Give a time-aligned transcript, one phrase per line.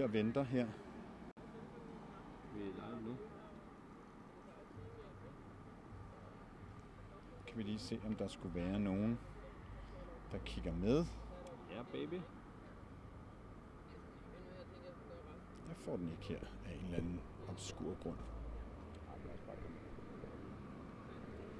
[0.00, 0.66] Jeg venter her.
[2.54, 3.16] Vi er live nu.
[7.46, 9.18] Kan vi lige se, om der skulle være nogen,
[10.32, 11.04] der kigger med.
[11.70, 12.20] Ja, baby.
[15.68, 18.18] Jeg får den ikke her af en eller anden obskur grund.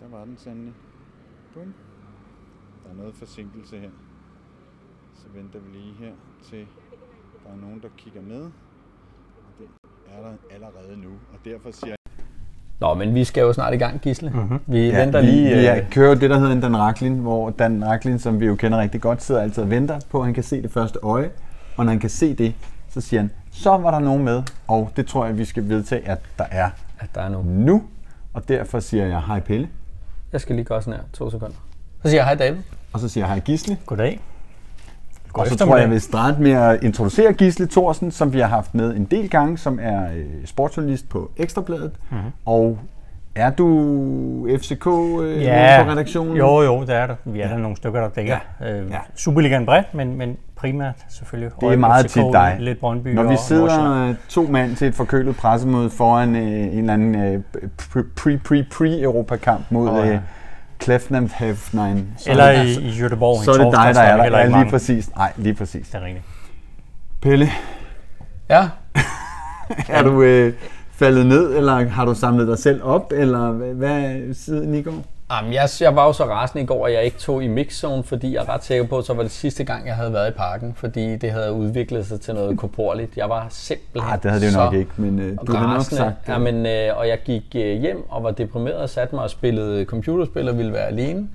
[0.01, 0.75] Der var den sandelig.
[1.55, 1.75] Bum.
[2.83, 3.93] Der er noget forsinkelse her.
[5.15, 6.69] Så venter vi lige her til
[7.45, 8.43] der er nogen, der kigger med.
[8.43, 9.67] Og det
[10.17, 11.09] er der allerede nu.
[11.33, 11.97] Og derfor siger jeg,
[12.81, 14.31] Nå, men vi skal jo snart i gang, Gisle.
[14.31, 14.59] Mm-hmm.
[14.67, 15.49] Vi Ja, venter lige...
[15.49, 18.47] Vi øh, er- kører det, der hedder en Dan Racklin, hvor Dan Racklin, som vi
[18.47, 20.99] jo kender rigtig godt, sidder altid og venter på, at han kan se det første
[21.03, 21.31] øje.
[21.77, 22.55] Og når han kan se det,
[22.89, 24.43] så siger han, så var der nogen med.
[24.69, 27.43] Og det tror jeg, vi skal vedtage, at der er At der er nu.
[27.43, 27.83] nu.
[28.35, 29.69] Og derfor siger jeg hej Pelle.
[30.33, 31.07] Jeg skal lige gøre sådan her.
[31.13, 31.57] To sekunder.
[32.03, 32.59] Så siger jeg hej David.
[32.93, 33.79] Og så siger jeg hej Gisle.
[33.87, 34.21] Goddag.
[35.35, 38.47] Og så tror jeg, jeg vil starte med at introducere Gisle Thorsen, som vi har
[38.47, 41.91] haft med en del gange, som er øh, sportsjournalist på Ekstrabladet.
[42.11, 42.31] Mm-hmm.
[42.47, 42.79] Og
[43.35, 46.37] er du FCK øh, Ja, på redaktionen?
[46.37, 47.15] Jo, jo, det er der.
[47.25, 48.37] Vi er der nogle stykker, der dækker.
[48.61, 48.81] Ja.
[48.81, 48.99] Øh, Ja.
[49.15, 51.51] Superligaen bredt, men, men primært selvfølgelig.
[51.61, 52.57] Det er Og meget FCK, tit dig.
[52.59, 56.43] Lidt Brøndby Når vi og sidder øh, to mand til et forkølet pressemøde foran øh,
[56.43, 57.43] en eller anden øh,
[57.79, 60.19] pre-pre-pre-Europakamp mod oh, ja.
[60.81, 60.85] Ja.
[60.85, 63.45] Klefnem Hefnein, så, Eller er det- i, i Göteborg.
[63.45, 64.39] så er det dig, torsdags, der er der.
[64.39, 64.71] Ja, lige mange.
[64.71, 65.11] præcis.
[65.17, 65.89] Nej, lige præcis.
[65.89, 66.25] Det er rigtigt.
[67.23, 67.51] Pelle,
[68.51, 68.69] Ja,
[69.89, 70.53] er du øh,
[70.93, 75.05] faldet ned, eller har du samlet dig selv op, eller hvad, hvad siden i går?
[75.31, 78.05] Jamen, jeg, jeg var jo så rasende i går, at jeg ikke tog i mixzone,
[78.05, 80.31] fordi jeg er ret sikker på, at så var det sidste gang, jeg havde været
[80.31, 83.17] i parken, fordi det havde udviklet sig til noget korporligt.
[83.17, 85.83] Jeg var simpelthen Nej, det havde det jo nok ikke, men øh, du har nok
[85.83, 86.33] sagt det.
[86.33, 89.31] Ja, men, øh, og jeg gik øh, hjem og var deprimeret og satte mig og
[89.31, 91.29] spillede computerspil og ville være alene.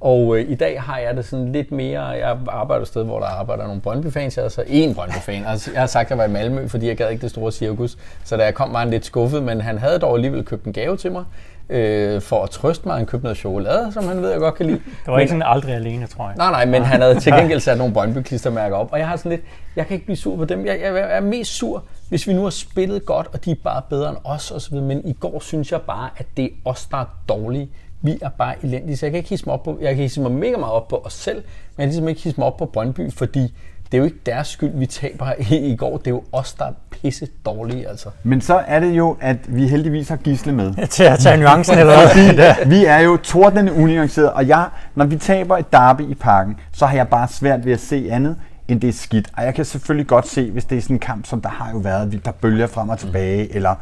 [0.00, 3.18] Og øh, i dag har jeg det sådan lidt mere, jeg arbejder et sted, hvor
[3.18, 5.44] der arbejder nogle Brøndby-fans, jeg er så én Brøndby-fan.
[5.46, 7.52] Altså, jeg har sagt, at jeg var i Malmø, fordi jeg gad ikke det store
[7.52, 7.96] cirkus.
[8.24, 10.72] Så da jeg kom, var han lidt skuffet, men han havde dog alligevel købt en
[10.72, 11.24] gave til mig,
[11.70, 12.96] øh, for at trøste mig.
[12.96, 14.80] Han købte noget chokolade, som han ved, jeg godt kan lide.
[15.04, 16.36] Det var ikke sådan aldrig alene, tror jeg.
[16.36, 19.30] Nej, nej, men han havde til gengæld sat nogle Brøndby-klistermærker op, og jeg har sådan
[19.30, 19.42] lidt,
[19.76, 20.66] jeg kan ikke blive sur på dem.
[20.66, 23.82] Jeg, jeg er mest sur, hvis vi nu har spillet godt, og de er bare
[23.90, 26.96] bedre end os osv., men i går synes jeg bare, at det er os, der
[26.96, 27.70] er dårlige.
[28.02, 30.20] Vi er bare elendige, så jeg kan ikke hisse mig op på, jeg kan hisse
[30.20, 31.44] mig mega meget op på os selv, men
[31.78, 33.54] jeg kan ligesom ikke hisse mig op på Brøndby, fordi
[33.92, 35.96] det er jo ikke deres skyld, vi taber i, i går.
[35.96, 38.08] Det er jo os, der er pisse dårlige, altså.
[38.22, 40.74] Men så er det jo, at vi heldigvis har Gisle med.
[40.86, 42.66] Til at tage nuancen eller hvad?
[42.66, 46.86] Vi er jo tordnende unuanceret, og jeg, når vi taber et derby i parken, så
[46.86, 48.36] har jeg bare svært ved at se andet,
[48.68, 49.28] end det er skidt.
[49.36, 51.70] Og jeg kan selvfølgelig godt se, hvis det er sådan en kamp, som der har
[51.72, 53.74] jo været, der bølger frem og tilbage, eller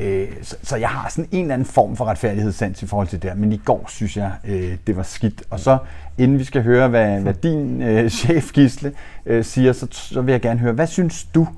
[0.00, 3.22] Øh, så, så jeg har sådan en eller anden form for retfærdighedssans i forhold til
[3.22, 3.36] det.
[3.36, 5.42] Men i går synes jeg, øh, det var skidt.
[5.50, 5.78] Og så,
[6.18, 8.92] inden vi skal høre, hvad, hvad din øh, chef Gisle
[9.26, 11.48] øh, siger, så, så vil jeg gerne høre, hvad synes du,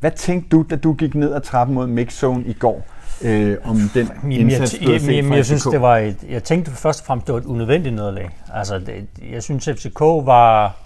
[0.00, 2.86] hvad tænkte du, da du gik ned ad trappen mod Mixzone i går,
[3.22, 6.70] øh, om den indsats, du jeg, set jamen, jeg synes, det var et, jeg tænkte
[6.70, 8.30] først og fremmest, det var et unødvendigt nederlag.
[8.54, 10.76] Altså, det, jeg synes, FCK var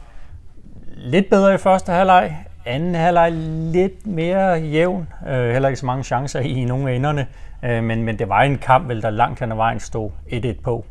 [0.97, 2.37] lidt bedre i første halvleg.
[2.67, 3.33] Anden halvleg
[3.73, 5.09] lidt mere jævn.
[5.28, 7.27] Øh, heller ikke så mange chancer i nogle af enderne.
[7.62, 10.61] Øh, men, men det var en kamp, vel, der langt hen ad vejen stod 1-1
[10.62, 10.84] på.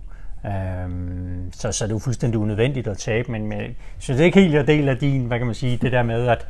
[0.46, 0.52] Øh,
[1.52, 4.68] så, så det var fuldstændig unødvendigt at tabe, men, men jeg synes ikke helt, jeg
[4.68, 6.48] deler din, hvad kan man sige, det der med, at,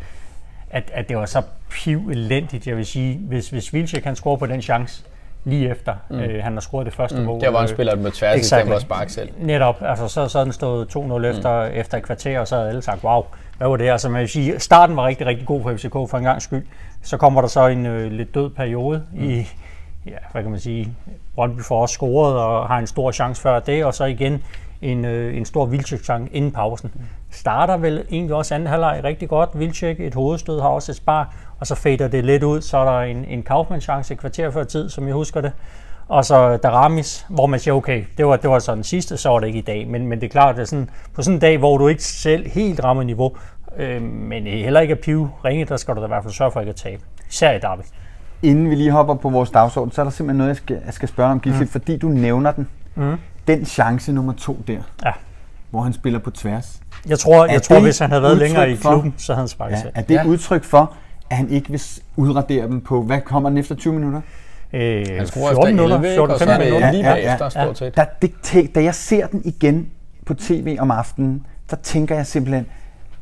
[0.70, 4.38] at, at det var så piv elendigt, jeg vil sige, hvis, hvis Vilcek kan score
[4.38, 5.04] på den chance
[5.44, 6.20] lige efter, mm.
[6.20, 7.42] øh, han har scoret det første Mm, mål.
[7.42, 9.30] der hvor han øh, spiller med tværs, i stedet for at sparke selv.
[9.40, 11.76] Netop, altså så, så den stået 2-0 efter, mm.
[11.76, 13.24] efter et kvarter, og så havde alle sagt, wow,
[13.58, 13.90] hvad var det?
[13.90, 16.66] Altså man sige, starten var rigtig, rigtig god for FCK for en gang skyld.
[17.04, 19.30] Så kommer der så en øh, lidt død periode mm.
[19.30, 19.48] i,
[20.06, 20.94] ja, hvad kan man sige,
[21.36, 24.44] Brøndby får også scoret og har en stor chance før det, og så igen
[24.82, 26.92] en, øh, en stor Vilcek-chance inden pausen.
[26.94, 27.02] Mm.
[27.32, 29.50] Starter vel egentlig også anden halvleg rigtig godt.
[29.54, 32.62] Vilcek, et hovedstød, har også et spar, og så fader det lidt ud.
[32.62, 35.52] Så er der en, en Kaufmann-chance et kvarter før tid, som jeg husker det.
[36.08, 39.30] Og så Daramis, hvor man siger, okay, det var, det var så den sidste, så
[39.30, 39.88] var det ikke i dag.
[39.88, 42.50] Men, men det er klart, at sådan, på sådan en dag, hvor du ikke selv
[42.50, 43.32] helt rammer niveau,
[43.78, 46.52] øh, men heller ikke er piv ringe, der skal du da i hvert fald sørge
[46.52, 47.02] for ikke at tabe.
[47.30, 47.82] Især i derby.
[48.42, 50.94] Inden vi lige hopper på vores dagsorden, så er der simpelthen noget, jeg skal, jeg
[50.94, 51.68] skal spørge om, Gisle, mm.
[51.68, 52.68] fordi du nævner den.
[52.96, 53.16] Mm.
[53.48, 55.12] Den chance nummer to der, Ja.
[55.70, 56.82] hvor han spiller på tværs.
[57.08, 59.42] Jeg tror, Er jeg tror hvis han havde været længere i for- klubben, så havde
[59.42, 60.94] han sparket Ja, er det et udtryk for,
[61.32, 61.82] at han ikke vil
[62.16, 64.22] udradere dem på, hvad kommer den efter 20 minutter?
[64.74, 66.22] Øh, Han scorer 14 efter minutter, 11, ikke?
[66.22, 66.92] Og så 14-15 er det minutter.
[66.92, 67.50] lige Ja, ja, bagefter, ja.
[67.66, 67.96] stort set.
[67.96, 68.06] Der,
[68.54, 69.90] det, da jeg ser den igen
[70.26, 72.66] på tv om aftenen, der tænker jeg simpelthen,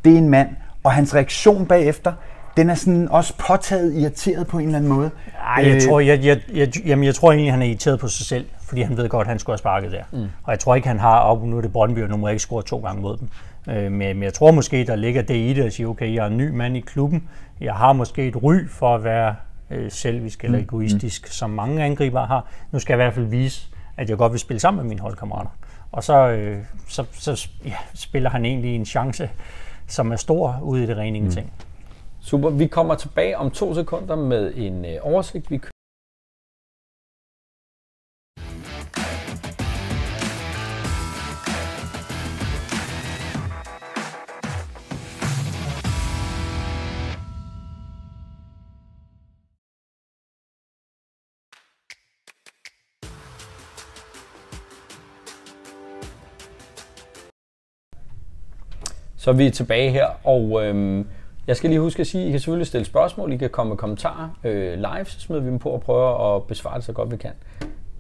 [0.06, 0.50] det er en mand,
[0.84, 2.14] og hans reaktion bagefter,
[2.58, 5.12] den er sådan også påtaget irriteret på en eller anden måde.
[5.58, 8.08] Ej, jeg Øh, tror, jeg, jeg, jeg, jamen, jeg tror egentlig, han er irriteret på
[8.08, 8.46] sig selv.
[8.68, 10.04] fordi han ved godt, at han skulle have sparket der.
[10.12, 10.20] Mm.
[10.44, 12.34] Og jeg tror ikke, han har op, nu er det Brøndby, og nu må jeg
[12.34, 13.28] ikke score to gange mod dem.
[13.70, 16.30] Øh, men, jeg tror måske, der ligger det i det at sige, okay, jeg er
[16.30, 17.30] en ny mand i klubben,
[17.62, 19.36] jeg har måske et ry for at være
[19.72, 21.32] øh, selvisk eller egoistisk, mm.
[21.32, 22.48] som mange angriber har.
[22.72, 23.68] Nu skal jeg i hvert fald vise,
[23.98, 25.50] at jeg godt vil spille sammen med mine holdkammerater.
[25.92, 26.58] Og så, øh,
[26.88, 29.30] så, så ja, spiller han egentlig en chance,
[29.88, 31.46] som er stor ude i det rene ingenting.
[31.46, 31.66] Mm.
[32.22, 32.50] Super.
[32.50, 35.52] Vi kommer tilbage om to sekunder med en øh, oversigt.
[35.52, 35.62] Vi
[59.20, 61.08] Så er vi tilbage her, og øhm,
[61.48, 63.70] jeg skal lige huske at sige, at I kan selvfølgelig stille spørgsmål, I kan komme
[63.70, 66.94] med kommentarer øh, live, så smider vi dem på og prøver at besvare det så
[66.94, 67.32] godt vi kan.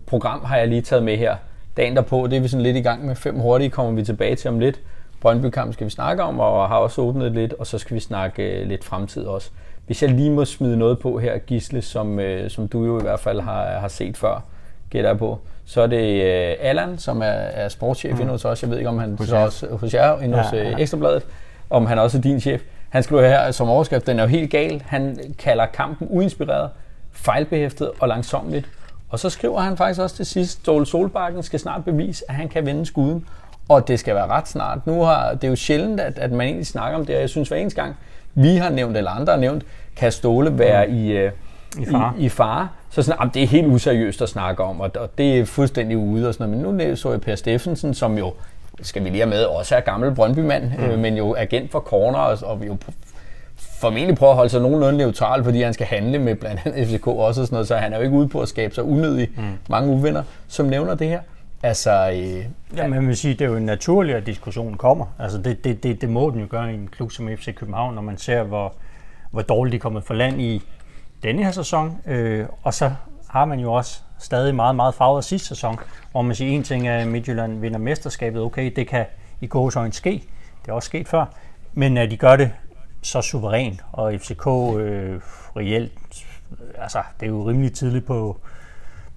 [0.06, 1.36] Program har jeg lige taget med her.
[1.77, 3.16] Dagen derpå, det er vi sådan lidt i gang med.
[3.16, 4.81] Fem hurtige kommer vi tilbage til om lidt.
[5.21, 8.44] Brøndby-kamp skal vi snakke om, og har også åbnet lidt, og så skal vi snakke
[8.44, 9.50] øh, lidt fremtid også.
[9.86, 13.01] Hvis jeg lige må smide noget på her, Gisle, som, øh, som du jo i
[13.01, 14.44] hvert fald har, har set før,
[14.89, 18.21] gætter jeg på, så er det øh, Allan, som er, er sportschef mm.
[18.21, 18.62] inde hos os.
[18.62, 21.25] Jeg ved ikke, om han hos så også hos jer inde ja, hos øh, Ekstrabladet,
[21.69, 22.62] om han også er din chef.
[22.89, 24.83] Han skriver her som overskrift, den er jo helt gal.
[24.86, 26.69] Han kalder kampen uinspireret,
[27.12, 28.69] fejlbehæftet og langsomligt.
[29.09, 32.50] Og så skriver han faktisk også til sidst, Ståle Solbakken skal snart bevise, at han
[32.50, 33.25] kan vende skuden.
[33.69, 34.88] Og det skal være ret snart.
[34.88, 37.30] Nu har, det er jo sjældent, at, at man egentlig snakker om det, og jeg
[37.30, 37.95] synes hver eneste gang,
[38.33, 39.63] vi har nævnt, eller andre har nævnt,
[39.95, 40.95] kan Ståle være mm.
[40.95, 41.31] i, øh,
[41.80, 42.13] I fare.
[42.18, 42.68] I, i fare.
[42.91, 45.97] Så sådan, jamen, det er helt useriøst at snakke om, og, og det er fuldstændig
[45.97, 46.77] ude og sådan noget.
[46.77, 48.33] Men nu så jeg Per Steffensen, som jo,
[48.81, 50.83] skal vi lige have med, også er gammel Brøndby-mand, mm.
[50.83, 52.77] øh, men jo agent for corner, og, og jo
[53.80, 57.07] formentlig prøver at holde sig nogenlunde neutral, fordi han skal handle med blandt andet FCK
[57.07, 59.38] også og sådan noget, så han er jo ikke ude på at skabe sig unødigt
[59.38, 59.44] mm.
[59.69, 61.19] mange uvenner, som nævner det her.
[61.63, 62.45] Altså, øh,
[62.77, 65.06] Ja, man vil sige, det er jo naturligt, at diskussionen kommer.
[65.19, 67.95] Altså, det, det, det, det må den jo gøre i en klub som FC København,
[67.95, 68.74] når man ser, hvor,
[69.31, 70.63] hvor dårligt de er kommet for land i
[71.24, 72.01] denne her sæson.
[72.06, 72.92] Øh, og så
[73.30, 75.80] har man jo også stadig meget, meget farvet sidste sæson,
[76.12, 78.42] hvor man siger, en ting er, at Midtjylland vinder mesterskabet.
[78.42, 79.06] Okay, det kan
[79.42, 80.24] i gåsøjne ske.
[80.62, 81.25] Det er også sket før.
[81.74, 82.51] Men at de gør det
[83.01, 85.21] så suveræn, og FCK øh,
[85.56, 86.25] reelt,
[86.77, 88.38] altså det er jo rimelig tidligt på,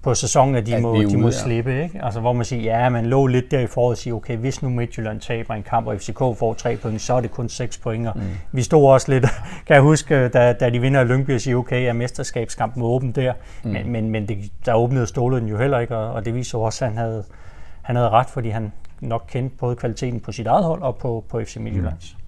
[0.03, 1.83] på sæsonen, at de At må, de må ude, slippe.
[1.83, 1.99] Ikke?
[2.03, 4.61] Altså, hvor man siger, ja, man lå lidt der i foråret og siger, okay, hvis
[4.61, 7.77] nu Midtjylland taber en kamp, og FCK får tre point, så er det kun seks
[7.77, 8.15] point.
[8.15, 8.21] Mm.
[8.51, 9.23] Vi stod også lidt,
[9.67, 13.33] kan jeg huske, da, da de vinder Lyngby og siger, okay, er mesterskabskampen åben der,
[13.63, 13.69] mm.
[13.69, 16.57] men, men, men det, der åbnede Ståle den jo heller ikke, og, og det viser
[16.57, 17.23] jo også, at han havde,
[17.81, 21.23] han havde ret, fordi han nok kendte både kvaliteten på sit eget hold og på,
[21.29, 22.15] på FC Midtjyllands.
[22.17, 22.23] Mm.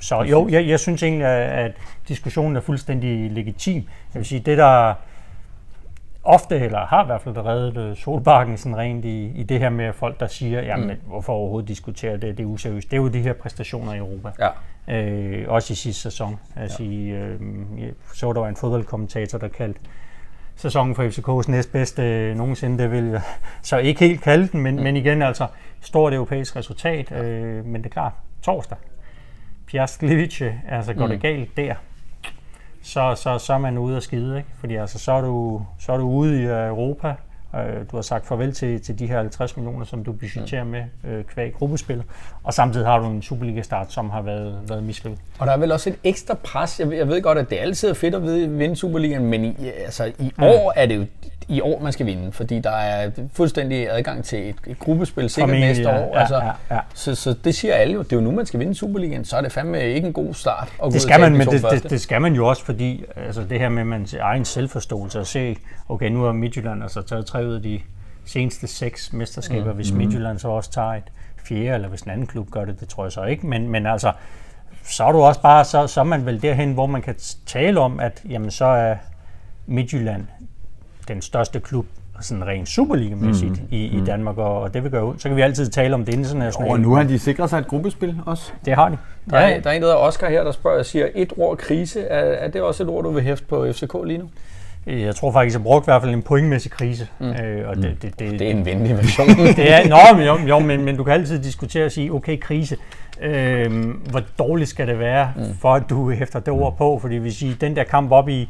[0.00, 1.72] Så jo, jeg, jeg synes egentlig, at
[2.08, 3.76] diskussionen er fuldstændig legitim.
[4.14, 4.94] Jeg vil sige, det der
[6.24, 9.70] ofte, eller har i hvert fald reddet øh, Solbakken sådan rent i, i det her
[9.70, 10.96] med folk, der siger, jamen mm.
[11.06, 12.90] hvorfor overhovedet diskutere det, det er useriøst.
[12.90, 14.30] Det er jo de her præstationer i Europa.
[14.38, 14.48] ja.
[14.88, 16.40] Øh, også i sidste sæson.
[16.56, 17.16] Altså, ja.
[17.16, 17.40] øh,
[17.78, 19.80] jeg så der var en fodboldkommentator, der kaldte
[20.56, 22.82] sæsonen for FCK's næstbedste øh, nogensinde.
[22.82, 23.22] Det vil jeg
[23.62, 24.82] så ikke helt kalde den, men, mm.
[24.82, 25.46] men igen altså,
[25.80, 27.12] stort europæisk resultat.
[27.12, 28.12] Øh, men det er klart,
[28.42, 28.78] torsdag.
[29.66, 31.10] Piast Gliwice, altså går mm.
[31.10, 31.74] det galt der,
[32.82, 34.48] så, så, så er man ude at skide, ikke?
[34.60, 37.14] Fordi altså, så, er du, så er du ude i Europa.
[37.56, 37.60] Øh,
[37.90, 41.24] Du har sagt farvel til, til de her 50 millioner, som du budgetterer med øh,
[41.24, 42.04] kvæg gruppespillet.
[42.44, 45.20] Og samtidig har du en Superliga-start, som har været, været mislykket.
[45.38, 46.80] Og der er vel også et ekstra pres.
[46.80, 48.22] Jeg ved, jeg ved godt, at det altid er fedt at
[48.58, 51.04] vinde Superligaen, men i, altså, i år er det jo
[51.50, 55.48] i år, man skal vinde, fordi der er fuldstændig adgang til et, et gruppespil sikkert
[55.48, 55.98] Formentlig, næste ja.
[56.04, 56.12] år.
[56.14, 56.80] Ja, altså, ja, ja.
[56.94, 58.02] Så, så det siger alle jo.
[58.02, 59.24] Det er jo nu, man skal vinde Superligaen.
[59.24, 61.82] Så er det fandme ikke en god start at Det skal man, men det, første.
[61.82, 65.26] det, det skal man jo også, fordi altså det her med mands egen selvforståelse og
[65.26, 65.56] se,
[65.88, 67.80] okay, nu har Midtjylland altså taget tre ud af de
[68.24, 69.76] seneste seks mesterskaber, mm.
[69.76, 71.12] hvis Midtjylland så også tager et
[71.44, 73.86] fjerde, eller hvis en anden klub gør det, det tror jeg så ikke, men, men
[73.86, 74.12] altså,
[74.84, 77.14] så er du også bare, så, så er man vel derhen, hvor man kan
[77.46, 78.96] tale om, at jamen, så er
[79.66, 80.26] Midtjylland
[81.08, 81.86] den største klub
[82.20, 83.68] sådan rent Superliga-mæssigt mm.
[83.70, 85.14] i, i Danmark, og, og det vil gøre ud.
[85.18, 86.72] Så kan vi altid tale om det internationale.
[86.72, 88.52] Og nu har de sikret sig et gruppespil også.
[88.64, 88.98] Det har de.
[89.30, 91.58] Der er, der er en, der hedder Oscar her, der spørger og siger, et ord
[91.58, 94.28] krise, er, er det også et ord, du vil hæfte på FCK lige nu?
[94.86, 97.08] Jeg tror faktisk, jeg brugte i hvert fald en pointmæssig krise.
[97.18, 97.26] Mm.
[97.26, 99.28] Øh, og det, det, det, Det er en venlig version.
[99.28, 102.40] det er, nå, men, jo, jo men, men du kan altid diskutere og sige, okay,
[102.40, 102.76] krise.
[103.20, 105.42] Øhm, hvor dårligt skal det være, mm.
[105.60, 106.98] for at du hæfter det ord på?
[106.98, 108.48] Fordi vi siger, den der kamp op i...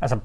[0.00, 0.18] Altså,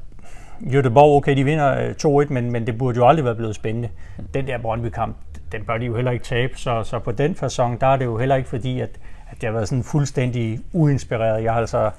[0.62, 3.90] Göteborg, okay, de vinder øh, 2-1, men, men det burde jo aldrig være blevet spændende.
[4.34, 5.16] Den der Brøndby-kamp,
[5.52, 8.06] den bør de jo heller ikke tabe, så, så på den fasong, der er det
[8.06, 8.90] jo heller ikke fordi, at,
[9.32, 11.44] at det har været sådan fuldstændig uinspireret.
[11.44, 11.92] Jeg har altså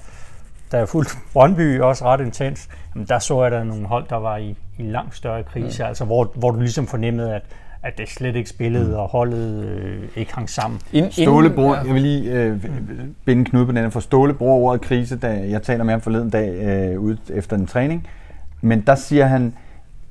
[0.73, 4.15] da jeg fulgte Brøndby også ret intens, jamen der så jeg der nogle hold, der
[4.15, 5.87] var i, i langt større krise, mm.
[5.87, 7.41] altså hvor, hvor du ligesom fornemmede, at,
[7.83, 8.93] at det slet ikke spillede, mm.
[8.93, 10.79] og holdet øh, ikke hang sammen.
[10.93, 11.83] Ind, Ståle bruger, ja.
[11.83, 12.63] jeg vil lige øh,
[13.25, 16.01] binde en knude på den for Ståle bruger ordet krise, da jeg taler med ham
[16.01, 18.07] forleden dag øh, ude efter en træning.
[18.61, 19.53] Men der siger han,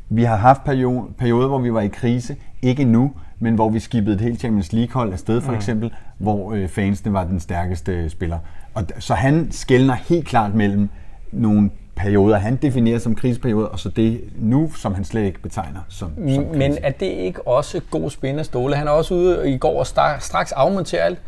[0.09, 3.78] vi har haft periode, perioder, hvor vi var i krise, ikke nu, men hvor vi
[3.78, 8.38] skibede et helt Champions League-hold afsted for eksempel, hvor øh, fansene var den stærkeste spiller.
[8.75, 10.88] Og så han skældner helt klart mellem
[11.33, 15.81] nogle perioder, han definerer som kriseperioder, og så det nu, som han slet ikke betegner
[15.88, 16.59] som, som krise.
[16.59, 18.75] Men er det ikke også god spin af Ståle?
[18.76, 19.87] Han er også ude i går og
[20.21, 21.19] straks afmonterer alt.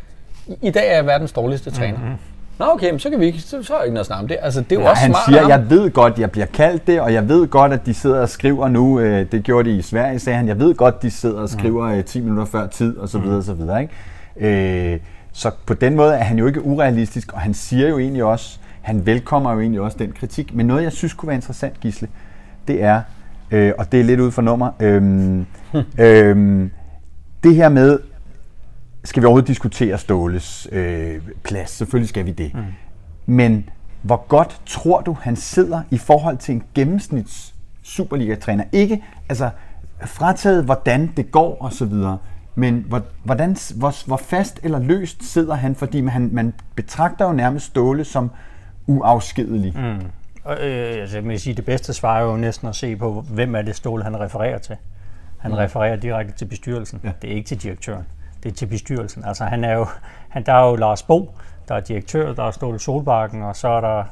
[0.62, 1.98] I- dag er jeg verdens dårligste træner.
[1.98, 2.14] Mm-hmm.
[2.58, 4.28] Nå okay, men så kan vi ikke, så, så er ikke noget at snakke om
[4.28, 4.36] det.
[4.42, 6.86] Altså, det er jo Ja, også han smart siger, jeg ved godt, jeg bliver kaldt
[6.86, 9.76] det, og jeg ved godt, at de sidder og skriver nu, øh, det gjorde de
[9.76, 12.66] i Sverige, sagde han, jeg ved godt, de sidder og skriver øh, 10 minutter før
[12.66, 14.92] tid, og så videre, og så videre, ikke?
[14.92, 15.00] Øh,
[15.36, 18.58] så på den måde er han jo ikke urealistisk, og han siger jo egentlig også,
[18.82, 22.08] han velkommer jo egentlig også den kritik, men noget, jeg synes kunne være interessant, Gisle,
[22.68, 23.02] det er,
[23.50, 25.02] øh, og det er lidt ud for nummer, øh,
[26.06, 26.68] øh,
[27.44, 27.98] det her med,
[29.04, 31.70] skal vi overhovedet diskutere Ståles øh, plads?
[31.70, 32.54] Selvfølgelig skal vi det.
[32.54, 32.60] Mm.
[33.26, 33.68] Men
[34.02, 38.64] hvor godt tror du, han sidder i forhold til en gennemsnits Superliga-træner?
[38.72, 39.50] Ikke altså
[40.04, 42.18] frataget, hvordan det går og så videre,
[42.54, 45.74] men hvor, hvordan, hvor, hvor fast eller løst sidder han?
[45.74, 48.30] Fordi man, man betragter jo nærmest Ståle som
[48.86, 49.72] uafskedelig.
[49.76, 50.06] Mm.
[50.44, 53.24] Og, øh, altså, jeg vil sige, det bedste svar er jo næsten at se på,
[53.30, 54.76] hvem er det Ståle, han refererer til.
[55.38, 55.56] Han mm.
[55.56, 57.00] refererer direkte til bestyrelsen.
[57.04, 57.12] Ja.
[57.22, 58.06] Det er ikke til direktøren.
[58.42, 59.24] Det er til bestyrelsen.
[59.24, 59.86] Altså, han er jo,
[60.28, 61.34] han, der er jo Lars Bo,
[61.68, 64.04] der er direktør, der er Ståle Solbakken, og så er der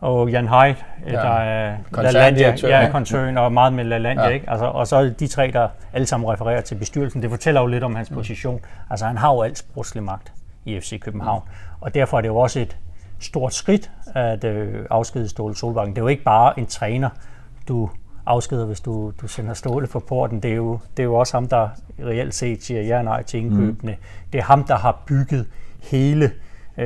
[0.00, 0.74] og Jan Heid,
[1.06, 1.12] ja.
[1.12, 4.30] der er Koncerndirektør, ja, koncern, og meget med LaLandia, Ja.
[4.30, 4.50] ikke?
[4.50, 7.22] Altså, og så de tre, der alle sammen refererer til bestyrelsen.
[7.22, 8.60] Det fortæller jo lidt om hans position.
[8.90, 10.32] Altså, han har jo alt sportslig magt
[10.64, 11.42] i FC København.
[11.80, 12.76] Og derfor er det jo også et
[13.20, 15.94] stort skridt at øh, afskede Ståle Solbakken.
[15.94, 17.08] Det er jo ikke bare en træner,
[17.68, 17.90] du
[18.26, 20.40] afskeder, hvis du, du sender Ståle for porten.
[20.42, 21.68] Det er, jo, det er jo også ham, der
[22.06, 23.92] reelt set siger ja og nej til indkøbene.
[23.92, 23.98] Mm.
[24.32, 25.46] Det er ham, der har bygget
[25.82, 26.30] hele øh,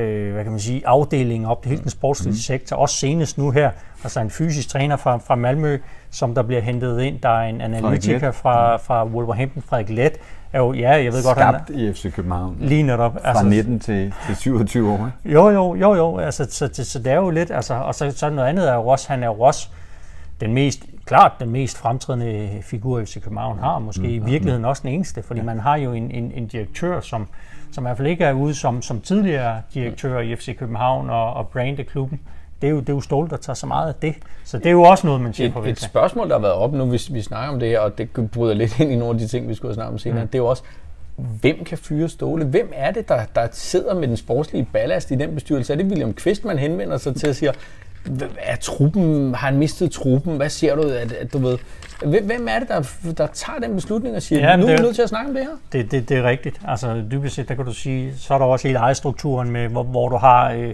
[0.01, 2.37] hvad kan man sige, afdelingen op, det hele den sportslige mm.
[2.37, 3.71] sektor, også senest nu her,
[4.03, 5.77] altså en fysisk træner fra, fra Malmø,
[6.11, 10.13] som der bliver hentet ind, der er en analytiker fra, fra Wolverhampton, Frederik Let,
[10.53, 12.57] er jo, ja, jeg ved godt, han Skabt i FC København.
[12.61, 14.95] er lige netop, Fra 19 til, til 27 år.
[14.95, 15.35] Ikke?
[15.35, 16.17] jo, jo, jo, jo.
[16.17, 18.75] Altså, så, så, så det er jo lidt, altså, og så, så noget andet er
[18.75, 19.67] jo også, han er jo også
[20.41, 24.09] den mest, klart den mest fremtrædende figur, FC København har, måske mm.
[24.09, 27.27] i virkeligheden også den eneste, fordi man har jo en, en, en direktør, som,
[27.71, 31.33] som i hvert fald ikke er ude som, som tidligere direktør i FC København og,
[31.33, 32.19] og brande klubben.
[32.61, 34.15] Det er, jo, det er jo Ståle, der tager så meget af det.
[34.43, 36.73] Så det er jo også noget, man siger på Et, spørgsmål, der har været op
[36.73, 39.19] nu, hvis vi snakker om det her, og det bryder lidt ind i nogle af
[39.19, 40.27] de ting, vi skulle snakke om senere, mm.
[40.27, 40.63] det er jo også,
[41.17, 42.45] hvem kan fyre Ståle?
[42.45, 45.73] Hvem er det, der, der sidder med den sportslige ballast i den bestyrelse?
[45.73, 47.55] Er det William Kvist, man henvender sig til og siger, "H-
[48.37, 50.37] er truppen, har han mistet truppen?
[50.37, 50.81] Hvad ser du?
[50.81, 51.57] At, at, du ved,
[52.05, 54.95] hvem er det, der, der tager den beslutning og siger, Ja, nu er vi nødt
[54.95, 55.51] til at snakke om det her?
[55.71, 56.61] Det, det, det er rigtigt.
[56.67, 59.83] Altså dybest set, der kan du sige, så er der også hele ejerstrukturen med, hvor,
[59.83, 60.73] hvor du har øh,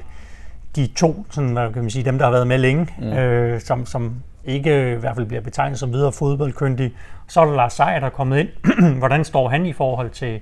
[0.75, 3.13] de to, sådan, hvad kan man sige, dem der har været med længe, mm.
[3.13, 6.93] øh, som, som ikke øh, i hvert fald bliver betegnet som videre fodboldkyndige.
[7.27, 8.49] Så er der Lars Seier, der er kommet ind.
[8.99, 10.39] Hvordan står han i forhold til,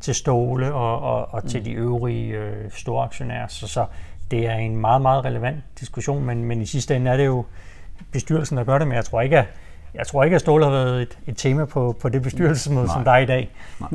[0.00, 3.46] til Ståle og, og, og til de øvrige øh, store aktionærer?
[3.46, 3.84] Så, så
[4.32, 7.44] det er en meget, meget relevant diskussion, men, men i sidste ende er det jo
[8.12, 9.44] bestyrelsen, der gør det, men jeg tror ikke, at
[9.94, 13.04] jeg tror ikke, at Ståle har været et, et tema på, på det bestyrelsesmøde, som
[13.04, 13.50] der er i dag.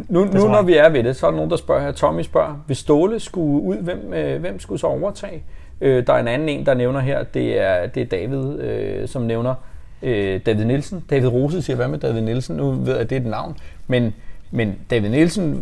[0.10, 1.92] Nu, nu når vi er ved det, så er der nogen, der spørger her.
[1.92, 5.44] Tommy spørger, hvis Ståle skulle ud, hvem, øh, hvem skulle så overtage?
[5.82, 9.08] Øh, der er en anden en, der nævner her, det er, det er David, øh,
[9.08, 9.56] som nævner
[10.02, 11.04] øh, David Nielsen.
[11.10, 12.58] David Rose siger, hvad med David Nielsen?
[12.58, 13.58] Nu ved jeg, at det er et navn.
[13.88, 14.14] Men,
[14.52, 15.54] men David Nielsen,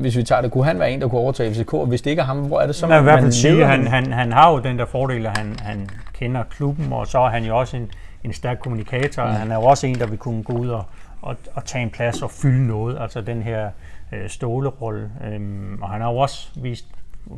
[0.00, 1.74] hvis vi tager det, kunne han være en, der kunne overtage FCK?
[1.74, 3.24] Og hvis det ikke er ham, hvor er det så, Man kan i hvert fald
[3.24, 6.92] man sige, han, han, han har jo den der fordel, at han, han kender klubben,
[6.92, 7.90] og så er han jo også en,
[8.24, 9.24] en stærk kommunikator.
[9.24, 9.30] Mm.
[9.30, 10.84] Han er jo også en, der vil kunne gå ud og,
[11.22, 13.70] og, og tage en plads og fylde noget, altså den her
[14.12, 15.10] øh, stålerolle.
[15.24, 16.86] Øhm, og han har jo også vist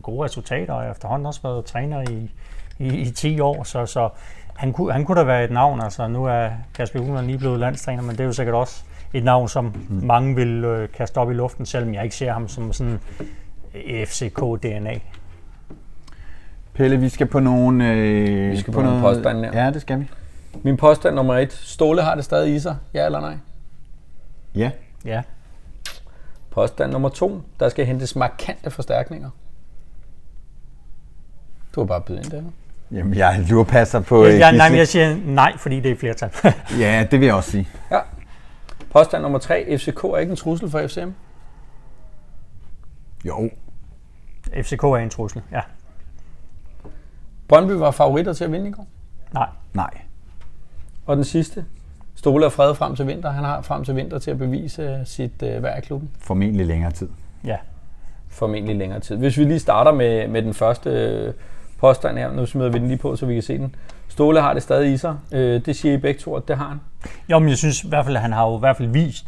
[0.03, 2.31] gode resultater, og efterhånden også været træner i,
[2.79, 4.09] i, i 10 år, så, så
[4.57, 5.81] han, kunne, han kunne da være et navn.
[5.81, 9.25] Altså, nu er Kasper Juhlmann lige blevet landstræner, men det er jo sikkert også et
[9.25, 10.07] navn, som mm.
[10.07, 13.01] mange vil øh, kaste op i luften, selvom jeg ikke ser ham som sådan
[14.05, 15.01] FCK-DNA.
[16.75, 17.91] Pelle, vi skal på nogle...
[17.93, 19.65] Øh, Vi skal på nogle påstande, ja.
[19.65, 20.11] Ja, det skal vi.
[20.63, 21.53] Min påstand nummer et.
[21.53, 22.77] Ståle har det stadig i sig.
[22.95, 23.35] Ja eller nej?
[24.55, 24.71] Ja.
[25.05, 25.23] Ja.
[26.51, 27.43] Påstand nummer to.
[27.61, 29.31] Der skal hentes markante forstærkninger.
[31.75, 32.43] Du har bare bydet ind der.
[32.91, 34.25] Jamen, jeg lurepasser på...
[34.25, 36.31] øh, Jeg, nej, jeg siger nej, fordi det er flertal.
[36.79, 37.69] Ja, det vil jeg også sige.
[37.91, 37.99] Ja.
[38.95, 39.79] Påstand nummer tre.
[39.79, 41.11] FCK er ikke en trussel for FCM.
[43.25, 43.51] Jo.
[44.63, 45.61] FCK er en trussel, ja.
[47.49, 48.87] Brøndby var favoritter til at vinde i går.
[49.33, 49.49] Nej.
[49.73, 49.91] Nej.
[51.07, 51.65] Og den sidste.
[52.15, 53.31] Stole og Fred frem til vinter.
[53.31, 56.11] Han har frem til vinter til at bevise øh, sit øh, værd i klubben.
[56.19, 57.09] Formentlig længere tid.
[57.45, 57.57] Ja.
[58.29, 59.17] Formentlig længere tid.
[59.17, 61.35] Hvis vi lige starter med, med den første øh,
[61.79, 62.33] påstand her.
[62.33, 63.75] Nu smider vi den lige på, så vi kan se den.
[64.15, 65.17] Stole har det stadig i sig.
[65.33, 66.81] Øh, det siger I begge to, at det har han.
[67.29, 69.27] Jo, men jeg synes i hvert fald, at han har jo i hvert fald vist,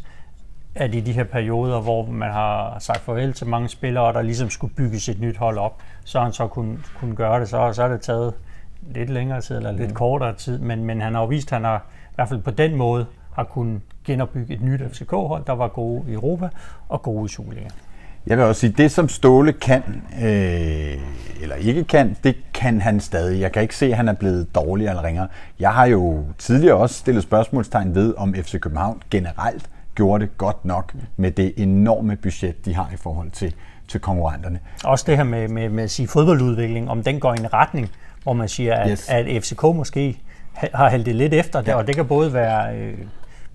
[0.74, 4.22] at i de her perioder, hvor man har sagt farvel til mange spillere, og der
[4.22, 7.48] ligesom skulle bygges et nyt hold op, så han så kunne, kunne gøre det.
[7.48, 8.34] Så, så har det taget
[8.94, 11.64] lidt længere tid, eller lidt kortere tid, men, men han har jo vist, at han
[11.64, 11.78] har
[12.10, 16.10] i hvert fald på den måde har kunnet genopbygge et nyt FCK-hold, der var gode
[16.10, 16.48] i Europa
[16.88, 17.68] og gode i Superliga.
[18.26, 19.82] Jeg vil også sige, det som Ståle kan,
[20.22, 20.94] øh,
[21.42, 23.40] eller ikke kan, det kan han stadig.
[23.40, 25.28] Jeg kan ikke se, at han er blevet dårligere eller ringere.
[25.60, 30.64] Jeg har jo tidligere også stillet spørgsmålstegn ved, om FC København generelt gjorde det godt
[30.64, 33.54] nok med det enorme budget, de har i forhold til,
[33.88, 34.58] til konkurrenterne.
[34.84, 37.90] Også det her med, med, med at sige fodboldudvikling, om den går i en retning,
[38.22, 39.08] hvor man siger, at, Yes.
[39.08, 40.18] at FCK måske
[40.52, 41.74] ha- har hældt det lidt efter det, Ja.
[41.76, 42.94] og det kan både være øh,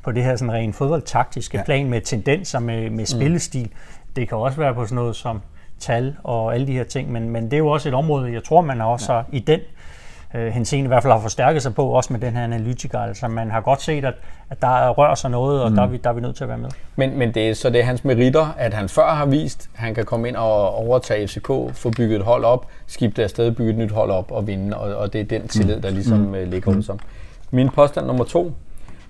[0.04, 1.60] på det her sådan rent fodboldtaktiske Ja.
[1.62, 1.66] ja.
[1.66, 3.70] plan med tendenser, med, med spillestil.
[4.16, 5.42] Det kan også være på sådan noget som
[5.80, 8.44] tal og alle de her ting, men, men det er jo også et område, jeg
[8.44, 9.22] tror, man også ja.
[9.32, 9.60] i den
[10.34, 13.00] øh, henseende i hvert fald har forstærket sig på, også med den her analytiker.
[13.00, 14.14] Altså man har godt set, at,
[14.50, 15.76] at der rører sig noget, og mm.
[15.76, 16.70] der, er vi, der er vi nødt til at være med.
[16.96, 19.80] Men, men det er, så det er hans meritter, at han før har vist, at
[19.80, 23.72] han kan komme ind og overtage FCK, få bygget et hold op, skifte afsted, bygge
[23.72, 26.34] et nyt hold op og vinde, og, og det er den tillid, der ligesom mm.
[26.34, 27.00] ligger hos ham.
[27.52, 28.54] Min påstand nummer to,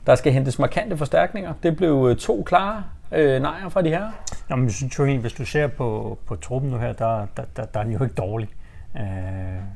[0.08, 1.54] der skal hentes markante forstærkninger.
[1.64, 4.02] Det blev øh, to klare øh, nejer fra de her.
[4.50, 7.26] Nå, men jeg synes jo egentlig, hvis du ser på, på truppen nu her, der,
[7.38, 8.50] der, der, der er den jo ikke dårlig.
[8.98, 9.04] Øh,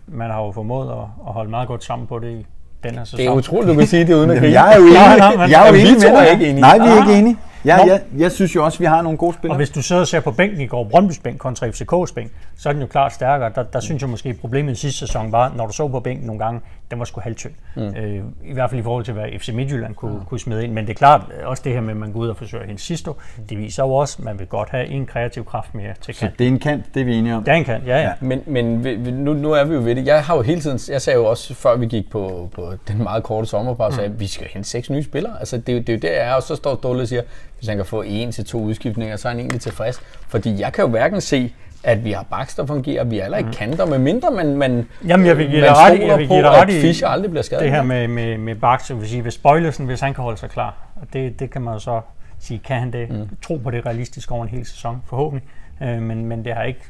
[0.08, 2.46] man har jo formået at, at holde meget godt sammen på det i
[2.84, 3.18] den her sæson.
[3.20, 4.62] Det er utroligt, du kan sige det uden at Jamen, grine.
[4.62, 6.24] jeg er jo enig, Nej, nej, jeg er jo Jamen, vi enig to med er
[6.24, 6.32] dig.
[6.32, 6.62] ikke enige.
[6.62, 7.38] Nej, vi er ikke enige.
[7.66, 7.92] Jeg, Nå.
[7.92, 9.54] jeg, jeg synes jo også, at vi har nogle gode spillere.
[9.54, 12.32] Og hvis du sidder og ser på bænken i går, Brøndby's bænk kontra FCK's bænk,
[12.58, 13.52] så er den jo klart stærkere.
[13.56, 16.00] Der, der synes jeg måske, at problemet i sidste sæson var, når du så på
[16.00, 17.54] bænken nogle gange, den var sgu halvtynd.
[17.76, 17.82] Mm.
[17.82, 20.26] Øh, I hvert fald i forhold til, hvad FC Midtjylland kunne, mm.
[20.26, 20.74] kunne smide ind.
[20.74, 22.68] Men det er klart, også det her med, at man går ud og forsøger at
[22.68, 23.12] hente sidste,
[23.50, 26.20] det viser jo også, at man vil godt have en kreativ kraft mere til Så
[26.20, 26.40] kant.
[26.40, 27.44] det er en kant, det er vi enige om.
[27.48, 28.02] Ja, en kant, ja, ja.
[28.02, 28.14] Ja.
[28.20, 28.66] Men, men
[29.14, 30.06] nu, nu er vi jo ved det.
[30.06, 33.04] Jeg har jo hele tiden, jeg sagde jo også, før vi gik på, på den
[33.04, 35.40] meget korte sommerpause, at vi skal hente seks nye spillere.
[35.40, 37.22] Altså, det, er det er jo der, jeg er, og så står Ståle og siger,
[37.58, 40.02] hvis han kan få en til to udskiftninger, så er han egentlig tilfreds.
[40.28, 41.54] Fordi jeg kan jo hverken se,
[41.84, 44.88] at vi har baks, der fungerer, vi er heller ikke kanter, med mindre man, man,
[45.08, 47.08] Jamen, jeg vil give man dig ret jeg vil på, give at ret i Fischer
[47.08, 47.64] aldrig bliver skadet.
[47.64, 48.56] det her med, med, med
[48.90, 51.62] jeg vil sige, hvis Bøjlesen, hvis han kan holde sig klar, og det, det kan
[51.62, 52.02] man jo så
[52.40, 53.30] sige, kan han det, mm.
[53.42, 55.50] tro på det realistisk over en hel sæson, forhåbentlig,
[55.82, 56.82] øh, men, men det har ikke,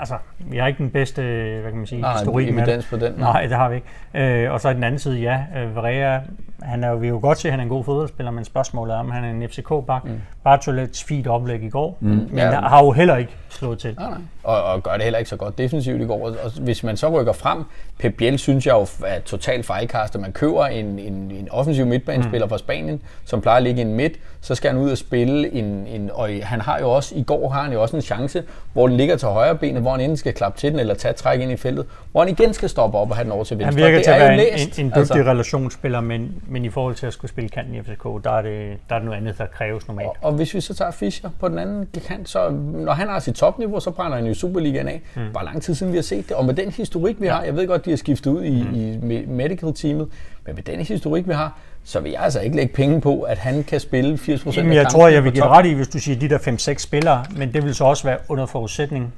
[0.00, 1.22] altså, vi har ikke den bedste,
[1.60, 2.86] hvad kan man sige, Nej, historik med det.
[2.90, 3.12] på den.
[3.18, 4.42] Nej, det har vi ikke.
[4.44, 6.20] Øh, og så i den anden side, ja, øh, Varea,
[6.62, 8.44] han er jo, vi er jo godt se, at han er en god fodboldspiller, men
[8.44, 10.04] spørgsmålet er, om han er en FCK-bak.
[10.04, 10.20] Mm.
[10.44, 12.08] Bartolets fint oplæg i går, mm.
[12.08, 12.50] men Ja.
[12.60, 13.94] har jo heller ikke slået til.
[13.98, 14.18] Nej, nej.
[14.44, 16.26] Og, og gør det heller ikke så godt defensivt i går.
[16.26, 17.64] Og, og hvis man så rykker frem,
[17.98, 20.20] Pep Biel synes jeg jo er totalt fejlkastet.
[20.20, 22.50] Man køber en, en, en offensiv midtbanespiller mm.
[22.50, 25.52] fra Spanien, som plejer at ligge i en midt, så skal han ud og spille
[25.52, 28.42] en, en og han har jo også, i går har han jo også en chance,
[28.72, 31.14] hvor den ligger til højre benet, hvor han enten skal klappe til den eller tage
[31.14, 33.58] træk ind i feltet, hvor han igen skal stoppe op og have den over til
[33.58, 33.72] venstre.
[33.72, 35.14] Han virker det til at er være en, en, en dygtig altså.
[35.14, 38.76] relationsspiller, men, men i forhold til at skulle spille kanten i FCK, der er det,
[38.88, 40.08] der er det noget andet, der kræves normalt.
[40.08, 43.18] Og, og hvis vi så tager Fischer på den anden kant, så når han har
[43.18, 45.00] sit topniveau, så brænder han jo Superligaen af.
[45.16, 45.22] Mm.
[45.30, 46.36] Hvor lang tid siden vi har set det.
[46.36, 48.74] Og med den historik, vi har, jeg ved godt, de har skiftet ud i, mm.
[48.74, 50.08] i me- medical-teamet,
[50.46, 53.38] men med den historik, vi har, så vil jeg altså ikke lægge penge på, at
[53.38, 55.72] han kan spille 80 procent Jamen, af jeg kampene tror, jeg vil give ret i,
[55.72, 59.12] hvis du siger de der 5-6 spillere, men det vil så også være under forudsætning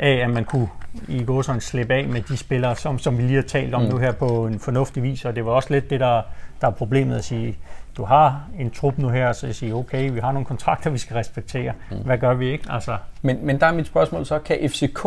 [0.00, 0.68] af, at man kunne
[1.08, 3.82] i går sådan slippe af med de spillere, som, som vi lige har talt om
[3.82, 3.88] mm.
[3.88, 6.22] nu her på en fornuftig vis, og det var også lidt det, der,
[6.60, 7.58] der er problemet at sige,
[7.96, 10.98] du har en trup nu her, så jeg siger, okay, vi har nogle kontrakter, vi
[10.98, 11.72] skal respektere.
[11.90, 11.96] Mm.
[11.96, 12.64] Hvad gør vi ikke?
[12.68, 15.06] Altså, Men, men der er mit spørgsmål så, kan FCK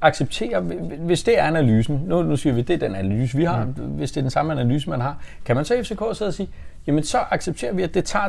[0.00, 0.60] acceptere,
[0.98, 3.72] hvis det er analysen, nu, nu siger vi, det er den analyse, vi har, mm.
[3.72, 6.48] hvis det er den samme analyse, man har, kan man så FCK sidde og sige,
[6.86, 8.24] jamen så accepterer vi, at det tager